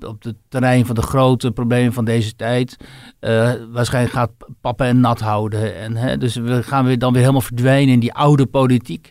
[0.00, 2.76] op, het terrein van de grote problemen van deze tijd.
[3.20, 5.76] Uh, waarschijnlijk gaat papa en nat houden.
[5.76, 9.10] En, hè, dus we gaan weer, dan weer helemaal verdwijnen in die oude politiek.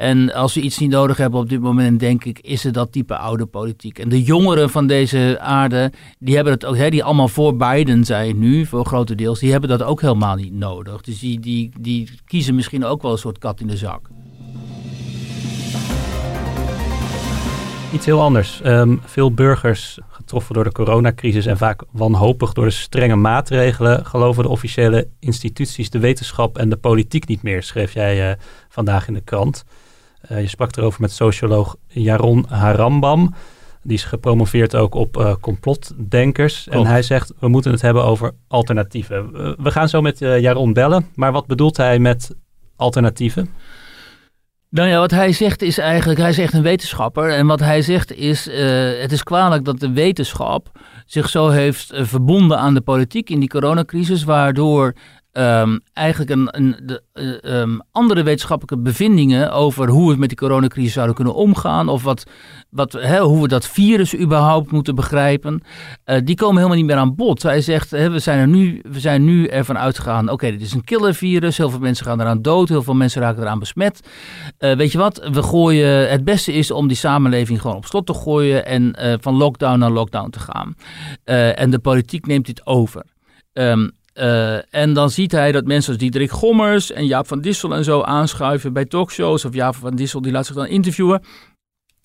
[0.00, 2.92] En als we iets niet nodig hebben op dit moment, denk ik, is het dat
[2.92, 3.98] type oude politiek.
[3.98, 8.04] En de jongeren van deze aarde, die hebben het ook, hè, die allemaal voor Biden
[8.04, 11.00] zijn nu, voor grote deels, die hebben dat ook helemaal niet nodig.
[11.00, 14.08] Dus die, die, die kiezen misschien ook wel een soort kat in de zak.
[17.92, 18.60] Iets heel anders.
[18.62, 24.42] Ehm, veel burgers getroffen door de coronacrisis en vaak wanhopig door de strenge maatregelen, geloven
[24.42, 28.36] de officiële instituties, de wetenschap en de politiek niet meer, schreef jij uh,
[28.68, 29.64] vandaag in de krant.
[30.28, 33.34] Uh, je sprak erover met socioloog Jaron Harambam.
[33.82, 36.68] Die is gepromoveerd ook op uh, complotdenkers.
[36.68, 39.32] En hij zegt, we moeten het hebben over alternatieven.
[39.62, 41.06] we gaan zo met Jaron bellen.
[41.14, 42.34] Maar wat bedoelt hij met
[42.76, 43.50] alternatieven?
[44.70, 47.30] Nou ja, wat hij zegt is eigenlijk, hij is echt een wetenschapper.
[47.30, 48.54] En wat hij zegt is, uh,
[49.00, 50.70] het is kwalijk dat de wetenschap
[51.06, 54.94] zich zo heeft verbonden aan de politiek in die coronacrisis, waardoor
[55.32, 57.02] um, eigenlijk een, een de,
[57.44, 61.88] uh, andere wetenschappelijke bevindingen over hoe we met die coronacrisis zouden kunnen omgaan.
[61.88, 62.24] Of wat,
[62.70, 65.62] wat, hè, hoe we dat virus überhaupt moeten begrijpen.
[66.06, 67.42] Uh, die komen helemaal niet meer aan bod.
[67.42, 70.72] Hij zegt, hè, we, zijn er nu, we zijn nu ervan uitgegaan, oké, dit is
[70.72, 71.56] een killervirus.
[71.56, 72.68] Heel veel mensen gaan eraan dood.
[72.68, 74.00] Heel veel mensen raken eraan besmet.
[74.58, 78.06] Uh, weet je wat, we gooien, het beste is om die samenleving gewoon op slot
[78.06, 78.66] te gooien.
[78.66, 80.74] En van lockdown naar lockdown te gaan.
[81.54, 83.04] en de politiek neemt dit over.
[83.52, 87.74] Um, uh, en dan ziet hij dat mensen als Diederik Gommers en Jaap van Dissel
[87.74, 89.44] en zo aanschuiven bij talkshows.
[89.44, 91.22] Of Jaap van Dissel die laat zich dan interviewen.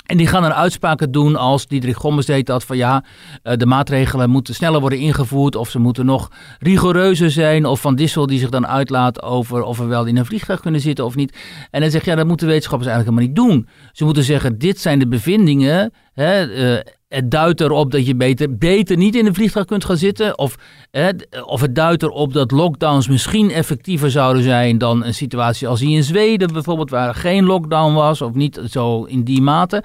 [0.06, 3.04] En die gaan dan uitspraken doen als Diederik Gommers deed dat van ja,
[3.44, 7.66] eh, de maatregelen moeten sneller worden ingevoerd of ze moeten nog rigoureuzer zijn.
[7.66, 10.82] Of Van Dissel die zich dan uitlaat over of we wel in een vliegtuig kunnen
[10.82, 11.38] zitten of niet.
[11.72, 13.68] En dan zegt ja, dat moeten wetenschappers eigenlijk helemaal niet doen.
[13.92, 18.58] Ze moeten zeggen dit zijn de bevindingen hè, uh, het duidt erop dat je beter,
[18.58, 20.38] beter niet in een vliegtuig kunt gaan zitten.
[20.38, 20.56] Of,
[21.46, 25.96] of het duidt erop dat lockdowns misschien effectiever zouden zijn dan een situatie als die
[25.96, 29.84] in Zweden bijvoorbeeld, waar geen lockdown was of niet zo in die mate.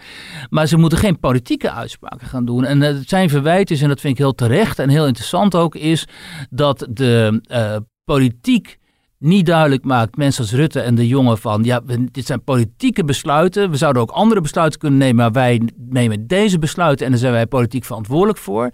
[0.50, 2.64] Maar ze moeten geen politieke uitspraken gaan doen.
[2.64, 5.74] En het zijn verwijt is, en dat vind ik heel terecht en heel interessant ook,
[5.74, 6.04] is
[6.50, 8.79] dat de uh, politiek
[9.20, 11.80] niet duidelijk maakt, mensen als Rutte en de jongen van, ja,
[12.10, 13.70] dit zijn politieke besluiten.
[13.70, 17.32] We zouden ook andere besluiten kunnen nemen, maar wij nemen deze besluiten en daar zijn
[17.32, 18.70] wij politiek verantwoordelijk voor.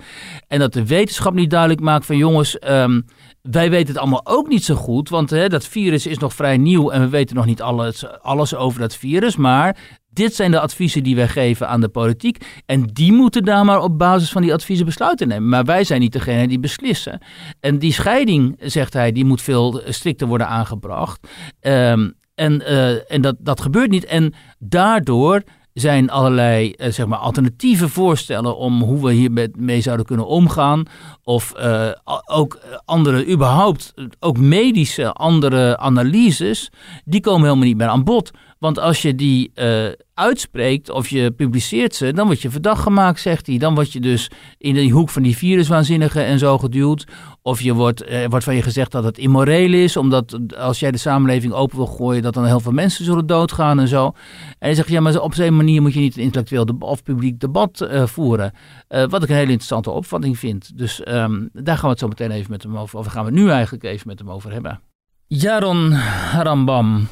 [0.48, 3.04] En dat de wetenschap niet duidelijk maakt van, jongens, um,
[3.42, 6.56] wij weten het allemaal ook niet zo goed, want hè, dat virus is nog vrij
[6.56, 9.36] nieuw en we weten nog niet alles, alles over dat virus.
[9.36, 9.76] Maar
[10.16, 12.62] dit zijn de adviezen die wij geven aan de politiek.
[12.66, 15.48] En die moeten daar maar op basis van die adviezen besluiten nemen.
[15.48, 17.20] Maar wij zijn niet degene die beslissen.
[17.60, 21.28] En die scheiding, zegt hij, die moet veel strikter worden aangebracht.
[21.60, 24.04] Um, en uh, en dat, dat gebeurt niet.
[24.04, 30.26] En daardoor zijn allerlei uh, zeg maar alternatieve voorstellen om hoe we hiermee zouden kunnen
[30.26, 30.82] omgaan.
[31.22, 31.88] Of uh,
[32.24, 36.70] ook andere, überhaupt, ook medische andere analyses,
[37.04, 38.30] die komen helemaal niet meer aan bod.
[38.66, 43.20] Want als je die uh, uitspreekt of je publiceert ze, dan word je verdacht gemaakt,
[43.20, 43.58] zegt hij.
[43.58, 47.06] Dan word je dus in die hoek van die viruswaanzinnigen en zo geduwd.
[47.42, 50.90] Of je wordt, uh, wordt van je gezegd dat het immoreel is, omdat als jij
[50.90, 54.04] de samenleving open wil gooien, dat dan heel veel mensen zullen doodgaan en zo.
[54.06, 54.14] En
[54.58, 57.88] hij zegt, ja, maar op zo'n manier moet je niet een intellectueel of publiek debat
[57.90, 58.52] uh, voeren.
[58.88, 60.78] wat ik een hele interessante opvatting vind.
[60.78, 63.30] Dus um, daar gaan we het zo meteen even met hem over, of gaan we
[63.30, 64.80] het nu eigenlijk even met hem over hebben.
[65.26, 67.08] Jaron Harambam,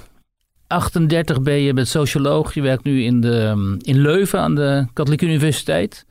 [0.66, 2.54] 38 ben je, bent socioloog.
[2.54, 6.06] Je werkt nu in, de, in Leuven aan de Katholieke Universiteit.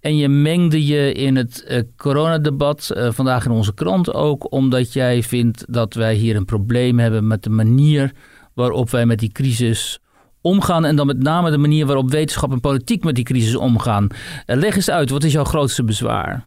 [0.00, 4.92] En je mengde je in het uh, coronadebat, uh, vandaag in onze krant ook, omdat
[4.92, 8.12] jij vindt dat wij hier een probleem hebben met de manier
[8.54, 9.98] waarop wij met die crisis
[10.40, 10.84] omgaan.
[10.84, 14.06] En dan met name de manier waarop wetenschap en politiek met die crisis omgaan.
[14.46, 16.46] Uh, leg eens uit, wat is jouw grootste bezwaar?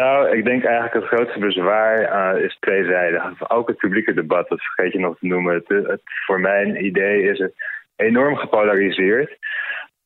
[0.00, 3.50] Nou, ik denk eigenlijk het grootste bezwaar uh, is tweezijdig.
[3.50, 5.54] Ook het publieke debat, dat vergeet je nog te noemen.
[5.66, 7.52] Het, voor mijn idee is het
[7.96, 9.36] enorm gepolariseerd.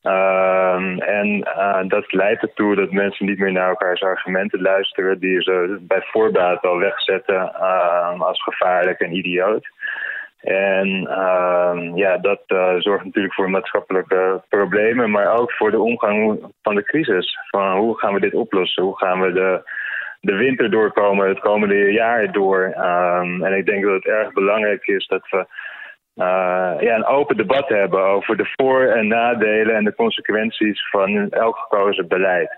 [0.03, 5.43] Uh, en uh, dat leidt ertoe dat mensen niet meer naar elkaars argumenten luisteren, die
[5.43, 9.69] ze bij voorbaat al wegzetten ehm, als gevaarlijk en idioot.
[10.41, 16.41] En uh, ja, dat uh, zorgt natuurlijk voor maatschappelijke problemen, maar ook voor de omgang
[16.63, 17.39] van de crisis.
[17.51, 18.83] Van hoe gaan we dit oplossen?
[18.83, 19.63] Hoe gaan we de,
[20.21, 22.65] de winter doorkomen, het komende jaar door?
[22.65, 25.47] Um, en ik denk dat het erg belangrijk is dat we
[26.17, 31.31] uh, ja, een open debat hebben over de voor- en nadelen en de consequenties van
[31.31, 32.51] elk gekozen beleid.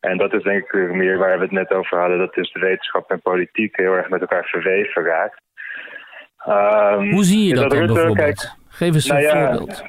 [0.00, 2.60] En dat is denk ik meer waar we het net over hadden, dat is de
[2.60, 5.40] wetenschap en politiek heel erg met elkaar verweven raakt.
[6.48, 8.38] Um, Hoe zie je dat, dan Rutte, bijvoorbeeld?
[8.38, 9.84] Kijk, Geef eens een nou ja, voorbeeld.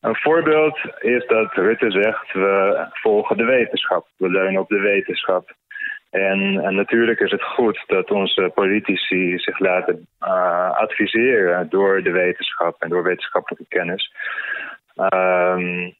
[0.00, 4.06] Een voorbeeld is dat Rutte zegt, we volgen de wetenschap.
[4.16, 5.54] We leunen op de wetenschap.
[6.16, 12.10] En, en natuurlijk is het goed dat onze politici zich laten uh, adviseren door de
[12.10, 14.12] wetenschap en door wetenschappelijke kennis.
[14.96, 15.94] Um,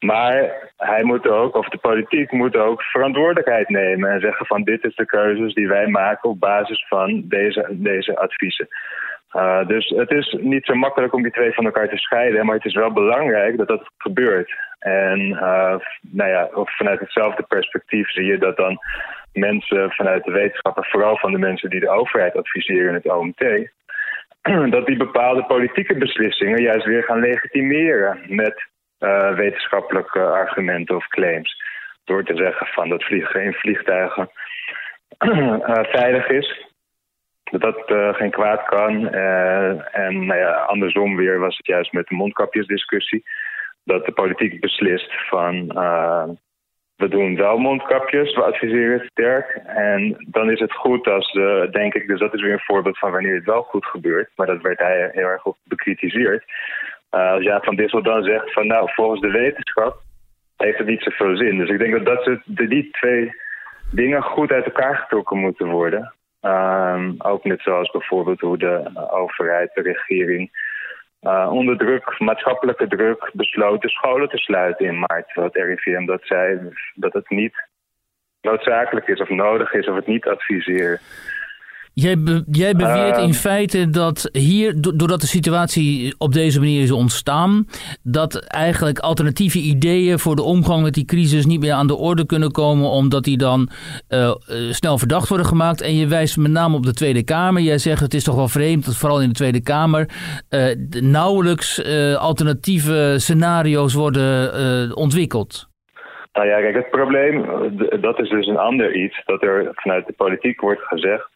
[0.00, 4.84] maar hij moet ook, of de politiek moet ook verantwoordelijkheid nemen en zeggen van dit
[4.84, 8.68] is de keuzes die wij maken op basis van deze, deze adviezen.
[9.36, 12.54] Uh, dus het is niet zo makkelijk om die twee van elkaar te scheiden, maar
[12.54, 14.54] het is wel belangrijk dat dat gebeurt.
[14.78, 18.78] En uh, nou ja, of vanuit hetzelfde perspectief zie je dat dan
[19.32, 23.70] mensen vanuit de wetenschappen, vooral van de mensen die de overheid adviseren in het OMT,
[24.76, 31.62] dat die bepaalde politieke beslissingen juist weer gaan legitimeren met uh, wetenschappelijke argumenten of claims.
[32.04, 34.30] Door te zeggen van dat vliegen in vliegtuigen
[35.18, 36.68] uh, veilig is.
[37.44, 39.08] Dat dat uh, geen kwaad kan.
[39.92, 43.24] en nou andersom weer was het juist met de mondkapjesdiscussie.
[43.84, 45.72] Dat de politiek beslist van
[47.00, 49.60] we doen wel mondkapjes, we adviseren sterk.
[49.66, 52.98] En dan is het goed als, uh, denk ik, dus dat is weer een voorbeeld
[52.98, 54.30] van wanneer het wel goed gebeurt.
[54.36, 56.44] Maar dat werd hij heel erg op bekritiseerd.
[57.10, 60.00] Uh, als Jaap van Dissel dan zegt van nou, volgens de wetenschap
[60.56, 61.58] heeft het niet zoveel zin.
[61.58, 63.32] Dus ik denk dat, dat ze, die twee
[63.92, 66.14] dingen goed uit elkaar getrokken moeten worden.
[66.42, 70.50] Um, ook net zoals bijvoorbeeld hoe de overheid, de regering
[71.22, 75.34] uh, onder druk, maatschappelijke druk, besloten scholen te sluiten in maart.
[75.34, 77.68] Het RIVM dat zei dat het niet
[78.40, 81.00] noodzakelijk is of nodig is of het niet adviseert.
[82.00, 82.16] Jij,
[82.50, 83.32] jij beweert in ehm.
[83.32, 87.66] feite dat hier, doordat de situatie op deze manier is ontstaan,
[88.02, 92.26] dat eigenlijk alternatieve ideeën voor de omgang met die crisis niet meer aan de orde
[92.26, 93.68] kunnen komen, omdat die dan
[94.08, 94.30] uh,
[94.70, 95.82] snel verdacht worden gemaakt.
[95.82, 97.62] En je wijst met name op de Tweede Kamer.
[97.62, 100.08] Jij zegt het is toch wel vreemd dat vooral in de Tweede Kamer
[100.50, 101.84] uh, nauwelijks
[102.16, 105.68] alternatieve scenario's worden ontwikkeld.
[106.32, 107.44] Nou ja, kijk, het probleem,
[108.00, 111.28] dat is dus een ander iets, dat er vanuit de politiek wordt gezegd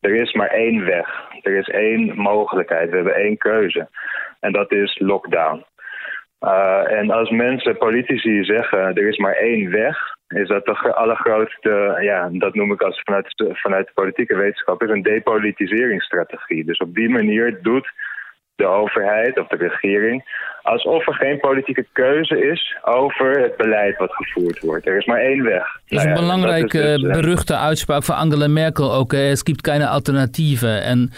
[0.00, 1.08] er is maar één weg.
[1.42, 2.90] Er is één mogelijkheid.
[2.90, 3.88] We hebben één keuze.
[4.40, 5.64] En dat is lockdown.
[6.40, 11.98] Uh, en als mensen, politici zeggen er is maar één weg, is dat de allergrootste,
[12.00, 16.64] ja, dat noem ik als vanuit, vanuit de politieke wetenschap, is een depolitiseringsstrategie.
[16.64, 17.90] Dus op die manier doet
[18.56, 20.24] de overheid of de regering
[20.68, 24.86] alsof er geen politieke keuze is over het beleid wat gevoerd wordt.
[24.86, 25.64] Er is maar één weg.
[25.86, 29.12] Dat is een nou belangrijke, dus, eh, beruchte uitspraak van Angela Merkel ook.
[29.12, 30.82] Het gibt geen alternatieven.
[30.82, 31.12] En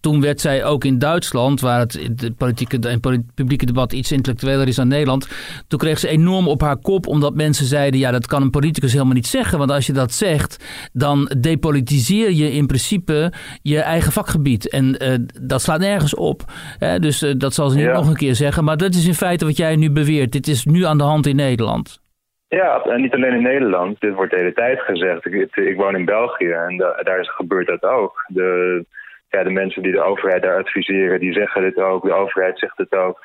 [0.00, 3.00] toen werd zij ook in Duitsland, waar het politieke en
[3.34, 5.28] publieke debat iets intellectueler is dan Nederland,
[5.68, 8.92] toen kreeg ze enorm op haar kop omdat mensen zeiden, ja dat kan een politicus
[8.92, 14.12] helemaal niet zeggen, want als je dat zegt, dan depolitiseer je in principe je eigen
[14.12, 14.68] vakgebied.
[14.68, 16.44] En uh, dat slaat nergens op.
[16.78, 16.98] Hè?
[16.98, 19.44] Dus uh, dat zal ze niet nog een keer zeggen, maar dat is in feite
[19.44, 20.32] wat jij nu beweert.
[20.32, 22.00] Dit is nu aan de hand in Nederland.
[22.48, 24.00] Ja, en niet alleen in Nederland.
[24.00, 25.26] Dit wordt de hele tijd gezegd.
[25.26, 28.24] Ik, ik woon in België en daar gebeurt dat ook.
[28.26, 28.84] De,
[29.28, 32.02] ja, de mensen die de overheid daar adviseren, die zeggen dit ook.
[32.02, 33.24] De overheid zegt het ook.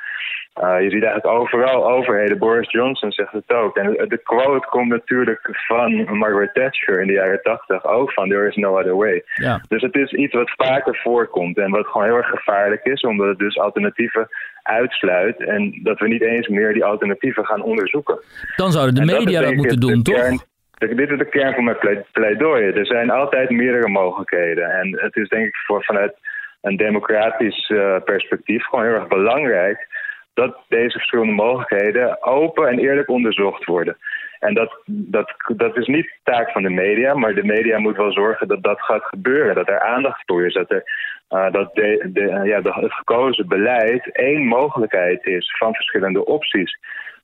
[0.63, 2.37] Uh, je ziet eigenlijk overal overheden.
[2.37, 3.77] Boris Johnson zegt het ook.
[3.77, 8.47] En de quote komt natuurlijk van Margaret Thatcher in de jaren tachtig ook van there
[8.47, 9.23] is no other way.
[9.33, 9.61] Ja.
[9.67, 13.27] Dus het is iets wat vaker voorkomt en wat gewoon heel erg gevaarlijk is, omdat
[13.27, 14.27] het dus alternatieven
[14.63, 18.19] uitsluit en dat we niet eens meer die alternatieven gaan onderzoeken.
[18.55, 20.49] Dan zouden de media dat, moeten doen, toch?
[20.89, 22.63] dit is de kern van mijn pleidooi.
[22.63, 24.69] Er zijn altijd meerdere mogelijkheden.
[24.69, 26.13] En het is denk ik voor, vanuit
[26.61, 29.87] een democratisch uh, perspectief gewoon heel erg belangrijk
[30.33, 33.97] dat deze verschillende mogelijkheden open en eerlijk onderzocht worden.
[34.39, 38.11] En dat, dat, dat is niet taak van de media, maar de media moet wel
[38.11, 39.55] zorgen dat dat gaat gebeuren.
[39.55, 40.83] Dat er aandacht voor is, dat, er,
[41.31, 46.77] uh, dat de, de, ja, de, het gekozen beleid één mogelijkheid is van verschillende opties.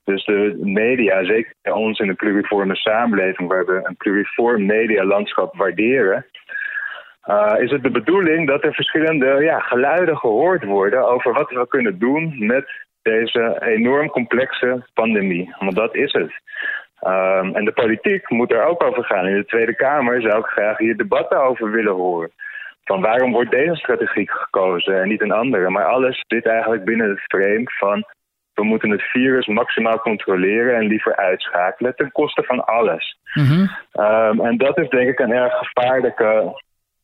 [0.03, 5.55] Dus de media, zeker bij ons in een pluriforme samenleving, waar we een pluriform medialandschap
[5.55, 6.25] waarderen,
[7.25, 11.67] uh, is het de bedoeling dat er verschillende ja, geluiden gehoord worden over wat we
[11.67, 15.55] kunnen doen met deze enorm complexe pandemie.
[15.59, 16.31] Want dat is het.
[17.01, 19.27] Um, en de politiek moet er ook over gaan.
[19.27, 22.31] In de Tweede Kamer zou ik graag hier debatten over willen horen.
[22.87, 25.69] Van waarom wordt deze strategie gekozen en niet een andere?
[25.69, 28.05] Maar alles zit eigenlijk binnen het frame van
[28.53, 33.17] we moeten het virus maximaal controleren en liever uitschakelen ten koste van alles.
[33.33, 33.69] Mm
[34.41, 36.55] en dat is denk ik een erg gevaarlijke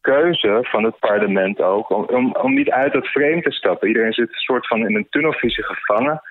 [0.02, 3.88] keuze van het parlement ook, om, om, niet uit het frame te stappen.
[3.88, 6.22] Iedereen zit een soort van in een tunnelvisie gevangen,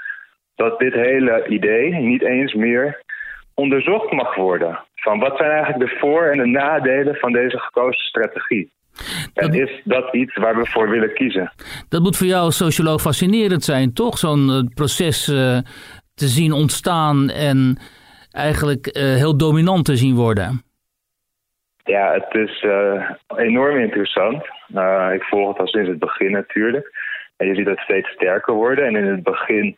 [0.54, 3.00] dat dit hele idee niet eens meer
[3.54, 4.78] onderzocht mag worden.
[4.94, 8.70] Van wat zijn eigenlijk de voor- en de nadelen van deze gekozen strategie?
[9.34, 11.52] En is dat iets waar we voor willen kiezen?
[11.88, 14.18] Dat moet voor jou als socioloog fascinerend zijn, toch?
[14.18, 15.58] Zo'n eh, proces uh,
[16.14, 17.78] te zien ontstaan en
[18.30, 20.62] eigenlijk uh, heel dominant te zien worden.
[21.84, 22.64] Ja, het is
[23.36, 24.42] enorm interessant.
[25.14, 26.90] ik volg het al sinds het begin natuurlijk.
[27.36, 28.86] En je ziet het steeds sterker worden.
[28.86, 29.76] En in het begin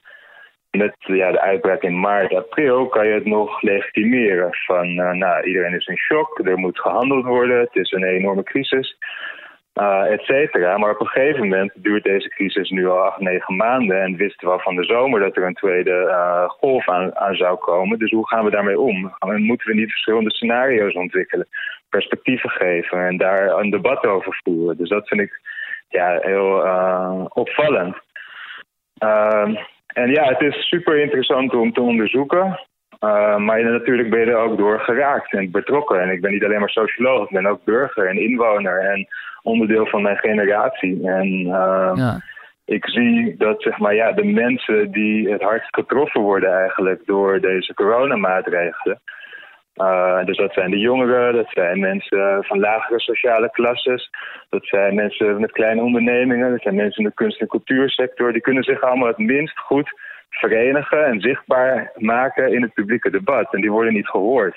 [0.75, 4.49] met ja, de uitbraak in maart, april kan je het nog legitimeren.
[4.67, 8.43] Van uh, nou, iedereen is in shock, er moet gehandeld worden, het is een enorme
[8.43, 8.97] crisis,
[9.81, 10.79] uh, et cetera.
[10.79, 14.49] Maar op een gegeven moment duurt deze crisis nu al acht, negen maanden en wisten
[14.49, 17.99] we al van de zomer dat er een tweede uh, golf aan, zou komen.
[17.99, 19.15] Dus hoe gaan we daarmee om?
[19.19, 21.49] En moeten we niet verschillende scenario's ontwikkelen,
[21.89, 24.77] perspectieven geven en daar een debat over voeren?
[24.77, 25.41] Dus dat vind ik
[25.89, 26.57] ja, heel
[27.29, 27.97] opvallend.
[29.05, 29.57] Uh,
[29.95, 32.61] en ja, het is super interessant om te onderzoeken.
[33.01, 36.01] Uh, maar natuurlijk ben je er ook door geraakt en betrokken.
[36.01, 39.07] En ik ben niet alleen maar socioloog, ik ben ook burger en inwoner en
[39.43, 41.09] onderdeel van mijn generatie.
[41.09, 42.21] En uh, ja.
[42.65, 47.41] ik zie dat zeg maar, ja, de mensen die het hardst getroffen worden eigenlijk door
[47.41, 49.01] deze coronamaatregelen,
[49.77, 54.11] uh, dus dat zijn de jongeren, dat zijn mensen van lagere sociale klasses,
[54.49, 58.33] dat zijn mensen met kleine ondernemingen, dat zijn mensen in de kunst- en cultuursector.
[58.33, 59.89] Die kunnen zich allemaal het minst goed
[60.31, 63.55] verenigen en zichtbaar maken in het publieke debat.
[63.55, 64.57] En die worden niet gehoord.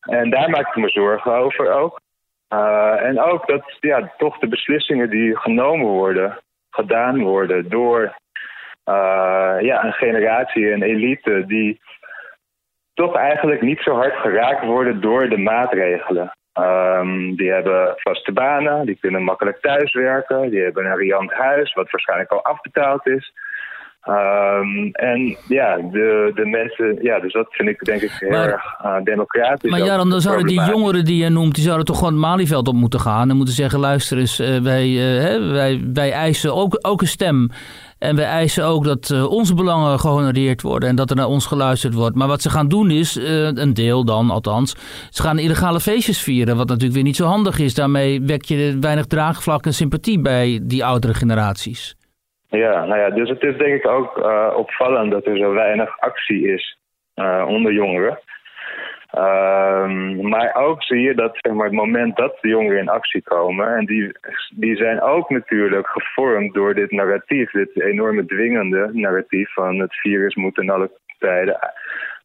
[0.00, 2.00] En daar maak ik me zorgen over ook.
[2.48, 6.38] Uh, en ook dat ja, toch de beslissingen die genomen worden,
[6.70, 8.00] gedaan worden door
[8.88, 11.80] uh, ja, een generatie, een elite die
[12.94, 16.32] toch eigenlijk niet zo hard geraakt worden door de maatregelen.
[16.60, 21.90] Um, die hebben vaste banen, die kunnen makkelijk thuiswerken, die hebben een riant huis, wat
[21.90, 23.32] waarschijnlijk al afbetaald is.
[24.08, 28.80] Um, en ja, de, de mensen, ja, dus dat vind ik denk ik heel erg
[28.84, 29.70] uh, democratisch.
[29.70, 32.68] Maar ja, dan zouden die jongeren die je noemt, die zouden toch gewoon het Malieveld
[32.68, 36.78] op moeten gaan en moeten zeggen, luister eens, uh, wij, uh, wij, wij eisen ook,
[36.80, 37.48] ook een stem.
[37.98, 41.46] En wij eisen ook dat uh, onze belangen gehonoreerd worden en dat er naar ons
[41.46, 42.16] geluisterd wordt.
[42.16, 43.24] Maar wat ze gaan doen is, uh,
[43.54, 44.74] een deel dan althans,
[45.10, 46.56] ze gaan illegale feestjes vieren.
[46.56, 47.74] Wat natuurlijk weer niet zo handig is.
[47.74, 51.96] Daarmee wek je weinig draagvlak en sympathie bij die oudere generaties.
[52.48, 55.98] Ja, nou ja, dus het is denk ik ook uh, opvallend dat er zo weinig
[55.98, 56.78] actie is
[57.46, 58.18] onder jongeren.
[59.18, 63.22] Um, maar ook zie je dat zeg maar, het moment dat de jongeren in actie
[63.22, 64.12] komen, en die,
[64.50, 70.34] die zijn ook natuurlijk gevormd door dit narratief, dit enorme dwingende narratief van het virus
[70.34, 71.58] moet in alle tijden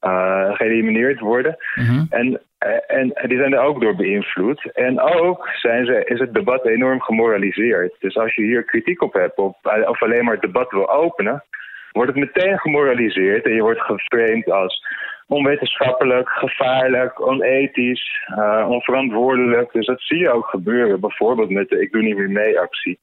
[0.02, 1.58] uh, geëlimineerd worden.
[1.76, 2.06] Mhm.
[2.10, 2.42] en,
[2.88, 4.72] en die zijn er ook door beïnvloed.
[4.74, 7.96] En ook zijn ze, is het debat enorm gemoraliseerd.
[8.00, 11.44] Dus als je hier kritiek op hebt of, of alleen maar het debat wil openen,
[11.92, 14.86] wordt het meteen gemoraliseerd en je wordt geframed als
[15.30, 19.72] onwetenschappelijk, gevaarlijk, onethisch, uh, onverantwoordelijk.
[19.72, 23.00] Dus dat zie je ook gebeuren, bijvoorbeeld met de Ik Doe Niet Meer Mee actie.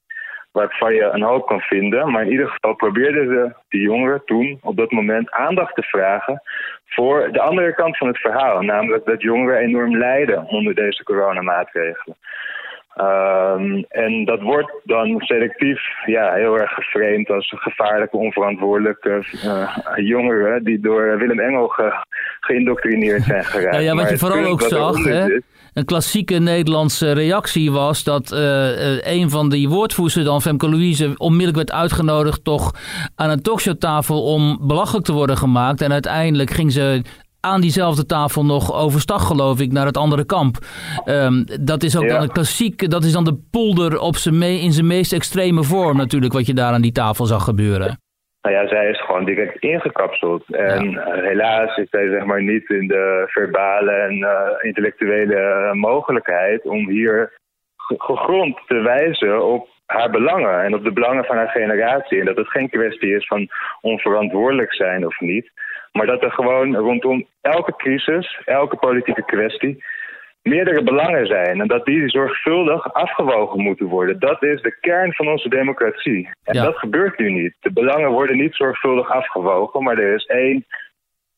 [0.51, 2.11] Waarvan je een hoop kan vinden.
[2.11, 6.41] Maar in ieder geval probeerden ze, die jongeren toen, op dat moment aandacht te vragen
[6.85, 8.61] voor de andere kant van het verhaal.
[8.61, 12.17] Namelijk dat jongeren enorm lijden onder deze coronamaatregelen.
[13.01, 20.63] Um, en dat wordt dan selectief ja, heel erg geframed als gevaarlijke, onverantwoordelijke uh, jongeren
[20.63, 22.05] die door Willem Engel ge,
[22.39, 23.75] geïndoctrineerd zijn geraakt.
[23.75, 25.39] Ja, ja wat je vooral ook zag, hè,
[25.73, 31.57] een klassieke Nederlandse reactie was dat uh, een van die woordvoerders dan, Femke Louise, onmiddellijk
[31.57, 32.73] werd uitgenodigd toch
[33.15, 35.81] aan een talkshowtafel om belachelijk te worden gemaakt.
[35.81, 37.01] En uiteindelijk ging ze
[37.47, 40.55] aan diezelfde tafel nog overstag, geloof ik, naar het andere kamp.
[41.05, 44.71] Um, dat is ook dan een klassiek, dat is dan de polder op zijn in
[44.71, 47.99] zijn meest extreme vorm natuurlijk, wat je daar aan die tafel zag gebeuren.
[48.41, 50.43] Nou ja, zij is gewoon direct ingekapseld.
[50.55, 51.15] En ja.
[51.15, 54.29] uh, helaas is zij zeg maar niet in de verbale en uh,
[54.61, 57.33] intellectuele mogelijkheid om hier
[57.97, 62.19] gegrond te wijzen op haar belangen en op de belangen van haar generatie.
[62.19, 63.49] En dat het geen kwestie is van
[63.81, 65.51] onverantwoordelijk zijn of niet.
[65.91, 69.83] Maar dat er gewoon rondom elke crisis, elke politieke kwestie,
[70.41, 71.61] meerdere belangen zijn.
[71.61, 74.19] En dat die zorgvuldig afgewogen moeten worden.
[74.19, 76.29] Dat is de kern van onze democratie.
[76.43, 76.63] En ja.
[76.63, 77.55] dat gebeurt nu niet.
[77.59, 80.65] De belangen worden niet zorgvuldig afgewogen, maar er is één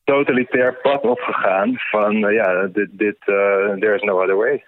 [0.09, 3.35] totalitair pad opgegaan van uh, ja, dit, dit uh,
[3.79, 4.63] there is no other way.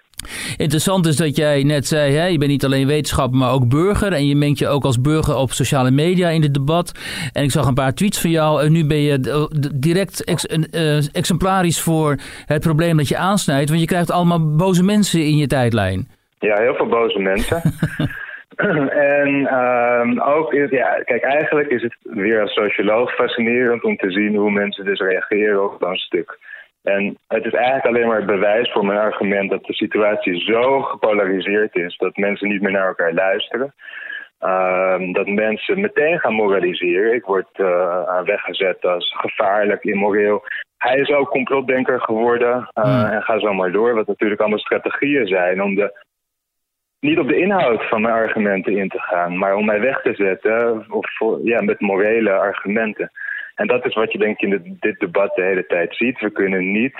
[0.56, 4.12] Interessant is dat jij net zei, hè, je bent niet alleen wetenschapper, maar ook burger.
[4.12, 6.92] En je mengt je ook als burger op sociale media in het debat.
[7.32, 8.62] En ik zag een paar tweets van jou.
[8.62, 12.16] En nu ben je direct ex, uh, exemplarisch voor
[12.46, 13.68] het probleem dat je aansnijdt.
[13.68, 16.08] Want je krijgt allemaal boze mensen in je tijdlijn.
[16.38, 17.62] Ja, heel veel boze mensen.
[19.16, 24.10] en um, ook, is, ja, kijk, eigenlijk is het weer als socioloog fascinerend om te
[24.10, 26.38] zien hoe mensen dus reageren op een stuk.
[26.82, 31.76] En het is eigenlijk alleen maar bewijs voor mijn argument dat de situatie zo gepolariseerd
[31.76, 33.74] is dat mensen niet meer naar elkaar luisteren.
[34.40, 37.14] Uh, dat mensen meteen gaan moraliseren.
[37.14, 40.44] Ik word uh, weggezet als gevaarlijk, immoreel.
[40.78, 43.10] Hij is ook complotdenker geworden uh, mm.
[43.10, 43.94] en ga zo maar door.
[43.94, 46.04] Wat natuurlijk allemaal strategieën zijn om de,
[47.02, 50.14] niet op de inhoud van mijn argumenten in te gaan, maar om mij weg te
[50.14, 53.10] zetten of voor, ja, met morele argumenten.
[53.54, 56.20] En dat is wat je denk ik in dit debat de hele tijd ziet.
[56.20, 56.94] We kunnen niet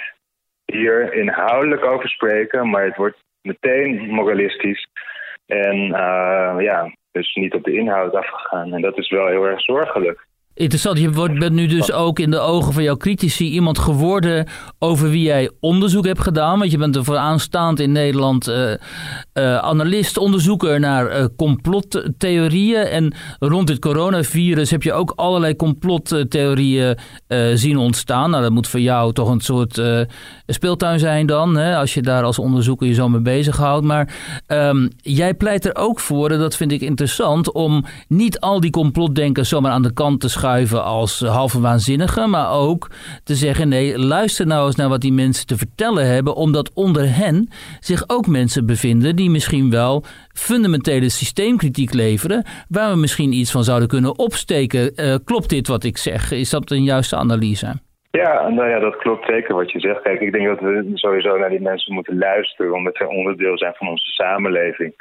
[0.65, 4.87] hier inhoudelijk over spreken, maar het wordt meteen moralistisch.
[5.47, 8.73] En uh, ja, dus niet op de inhoud afgegaan.
[8.73, 10.27] En dat is wel heel erg zorgelijk.
[10.55, 14.47] Interessant, je wordt, bent nu dus ook in de ogen van jouw critici iemand geworden
[14.79, 16.59] over wie jij onderzoek hebt gedaan.
[16.59, 18.71] Want je bent er vooraanstaand in Nederland uh,
[19.35, 22.83] uh, analist, onderzoeker naar uh, complottheorieën.
[22.83, 26.97] En rond dit coronavirus heb je ook allerlei complottheorieën
[27.55, 28.31] zien ontstaan.
[28.31, 29.83] Nou, dat moet voor jou toch een soort
[30.47, 33.85] speeltuin zijn dan, hè, als je daar als onderzoeker je zo mee bezighoudt.
[33.85, 34.15] Maar
[34.47, 38.71] um, jij pleit er ook voor, en dat vind ik interessant, om niet al die
[38.71, 40.41] complotdenkers zomaar aan de kant te schuiven
[40.83, 42.91] als halve waanzinnige, maar ook
[43.25, 47.15] te zeggen: nee, luister nou eens naar wat die mensen te vertellen hebben, omdat onder
[47.15, 47.49] hen
[47.81, 53.65] zich ook mensen bevinden die misschien wel fundamentele systeemkritiek leveren, waar we misschien iets van
[53.65, 54.93] zouden kunnen opsteken.
[54.97, 56.31] Uh, klopt dit wat ik zeg?
[56.31, 57.81] Is dat een juiste analyse?
[58.21, 60.03] Ja, nou ja, dat klopt zeker wat je zegt.
[60.03, 63.75] Kijk, ik denk dat we sowieso naar die mensen moeten luisteren, omdat zij onderdeel zijn
[63.75, 64.95] van onze samenleving.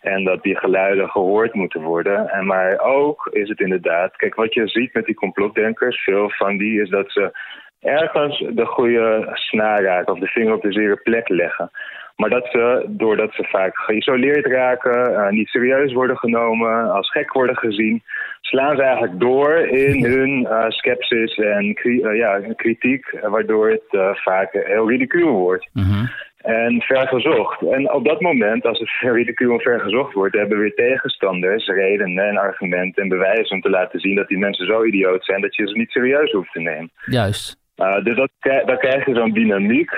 [0.00, 2.28] En dat die geluiden gehoord moeten worden.
[2.28, 6.56] En maar ook is het inderdaad, kijk, wat je ziet met die complotdenkers, veel van
[6.56, 7.38] die is dat ze
[7.80, 11.70] ergens de goede snaar raken of de vinger op de zere plek leggen.
[12.16, 17.32] Maar dat ze, doordat ze vaak geïsoleerd raken, uh, niet serieus worden genomen, als gek
[17.32, 18.02] worden gezien,
[18.40, 24.18] slaan ze eigenlijk door in hun uh, skepsis en cri uh, ja, kritiek, waardoor het
[24.22, 25.68] vaak heel ridicuul wordt.
[25.72, 26.10] Mm -hmm.
[26.36, 27.62] En vergezocht.
[27.62, 28.88] En op dat moment, als het
[29.18, 33.70] ridicuul en vergezocht wordt, hebben we weer tegenstanders redenen en argumenten en bewijzen om te
[33.70, 36.60] laten zien dat die mensen zo idioot zijn dat je ze niet serieus hoeft te
[36.60, 36.90] nemen.
[37.04, 37.65] Juist.
[37.76, 38.30] Uh, dus dat,
[38.66, 39.90] dan krijg je zo'n dynamiek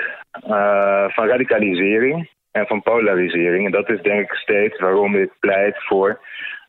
[0.47, 3.65] uh, van radicalisering en van polarisering.
[3.65, 6.19] En dat is denk ik steeds waarom ik pleit voor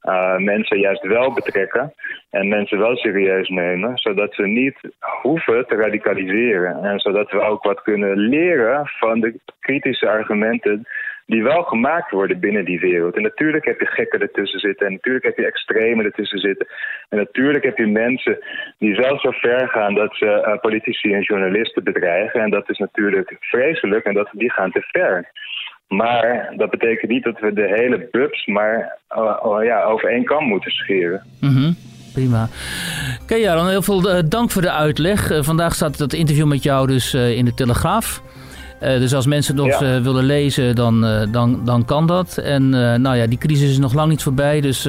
[0.02, 1.92] uh, mensen juist wel betrekken
[2.30, 4.76] en mensen wel serieus nemen, zodat ze niet
[5.22, 6.84] hoeven te radicaliseren.
[6.84, 10.86] En zodat we ook wat kunnen leren van de kritische argumenten
[11.30, 13.16] die wel gemaakt worden binnen die wereld.
[13.16, 14.86] En natuurlijk heb je gekken ertussen zitten.
[14.86, 16.66] En natuurlijk heb je extremen ertussen zitten.
[17.08, 18.38] En natuurlijk heb je mensen
[18.78, 22.40] die zelfs zo ver gaan dat ze uh, politici en journalisten bedreigen.
[22.40, 25.30] En dat is natuurlijk vreselijk en dat, die gaan te ver.
[25.90, 30.24] Maar dat betekent niet dat we de hele bubs maar uh, uh, ja, over één
[30.24, 31.22] kam moeten scheren.
[31.40, 31.76] Mm -hmm.
[32.12, 32.48] Prima.
[33.22, 35.30] Oké, okay, dan heel veel uh, dank voor de uitleg.
[35.30, 38.22] Uh, vandaag staat dat interview met jou dus in de Telegraaf.
[38.80, 40.02] dus als mensen nog ja.
[40.02, 41.00] willen lezen, dan,
[41.32, 42.38] dan, dan kan dat.
[42.38, 42.68] En
[43.02, 44.60] nou ja, die crisis is nog lang niet voorbij.
[44.60, 44.88] Dus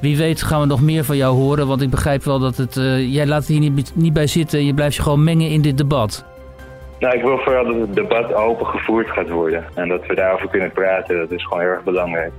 [0.00, 1.66] wie weet gaan we nog meer van jou horen.
[1.66, 2.74] Want ik begrijp wel dat het...
[3.08, 4.64] jij laat het hier niet, niet bij zitten.
[4.64, 6.37] Je blijft je gewoon mengen in dit debat.
[6.98, 9.64] Nou, ik wil vooral dat het debat open gevoerd gaat worden.
[9.74, 12.32] En dat we daarover kunnen praten, dat is gewoon heel erg belangrijk.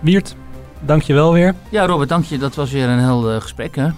[0.00, 0.36] Wiert,
[0.80, 1.54] dank je wel weer.
[1.70, 2.38] Ja, Robert, dank je.
[2.38, 3.88] Dat was weer een heel uh, gesprek, hè?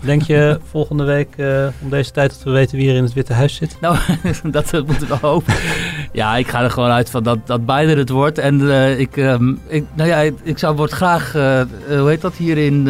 [0.00, 3.12] Denk je volgende week uh, om deze tijd dat we weten wie er in het
[3.12, 3.76] Witte Huis zit?
[3.80, 3.96] Nou,
[4.50, 5.54] dat moeten we hopen.
[6.12, 8.38] ja, ik ga er gewoon uit van dat, dat Biden het wordt.
[8.38, 12.34] En uh, ik, um, ik, nou ja, ik zou wordt graag, uh, hoe heet dat
[12.34, 12.88] hierin,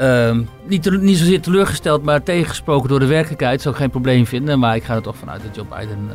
[0.00, 3.62] um, niet, niet zozeer teleurgesteld, maar tegengesproken door de werkelijkheid.
[3.62, 6.10] Zou ik geen probleem vinden, maar ik ga er toch vanuit dat Joe Biden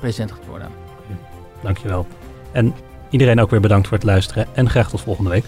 [0.00, 0.68] president gaat worden.
[1.62, 2.06] Dankjewel.
[2.52, 2.74] En
[3.10, 5.44] iedereen ook weer bedankt voor het luisteren en graag tot volgende week.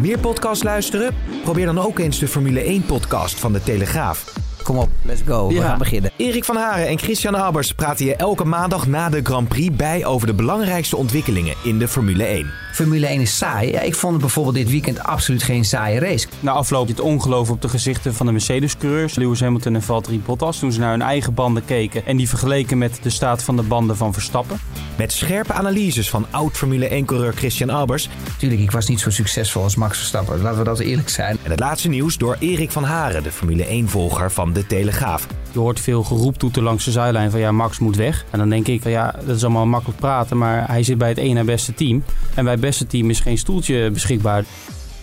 [0.00, 1.14] Meer podcast luisteren?
[1.42, 4.43] Probeer dan ook eens de Formule 1-podcast van de Telegraaf.
[4.64, 5.48] Kom op, let's go.
[5.48, 6.10] We gaan beginnen.
[6.16, 10.04] Erik van Haren en Christian Albers praten je elke maandag na de Grand Prix bij
[10.04, 12.63] over de belangrijkste ontwikkelingen in de Formule 1.
[12.74, 13.70] Formule 1 is saai.
[13.70, 16.26] Ja, ik vond het bijvoorbeeld dit weekend absoluut geen saaie race.
[16.40, 20.58] Na afloop het ongeloof op de gezichten van de Mercedes-coureurs, Lewis Hamilton en Valtteri Bottas,
[20.58, 23.62] toen ze naar hun eigen banden keken en die vergeleken met de staat van de
[23.62, 24.58] banden van Verstappen.
[24.96, 28.08] Met scherpe analyses van oud Formule 1-coureur Christian Albers.
[28.38, 30.40] Tuurlijk, ik was niet zo succesvol als Max Verstappen.
[30.40, 31.38] Laten we dat eerlijk zijn.
[31.42, 35.26] En het laatste nieuws door Erik van Haren, de Formule 1-volger van de Telegraaf.
[35.52, 38.24] Je hoort veel geroeptoeten langs de zijlijn van ja, Max moet weg.
[38.30, 41.08] En dan denk ik van ja, dat is allemaal makkelijk praten, maar hij zit bij
[41.08, 42.04] het ene beste team.
[42.34, 44.44] En bij het beste team is geen stoeltje beschikbaar.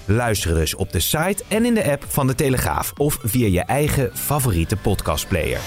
[0.05, 3.61] Luister dus op de site en in de app van de Telegraaf of via je
[3.61, 5.59] eigen favoriete podcastplayer.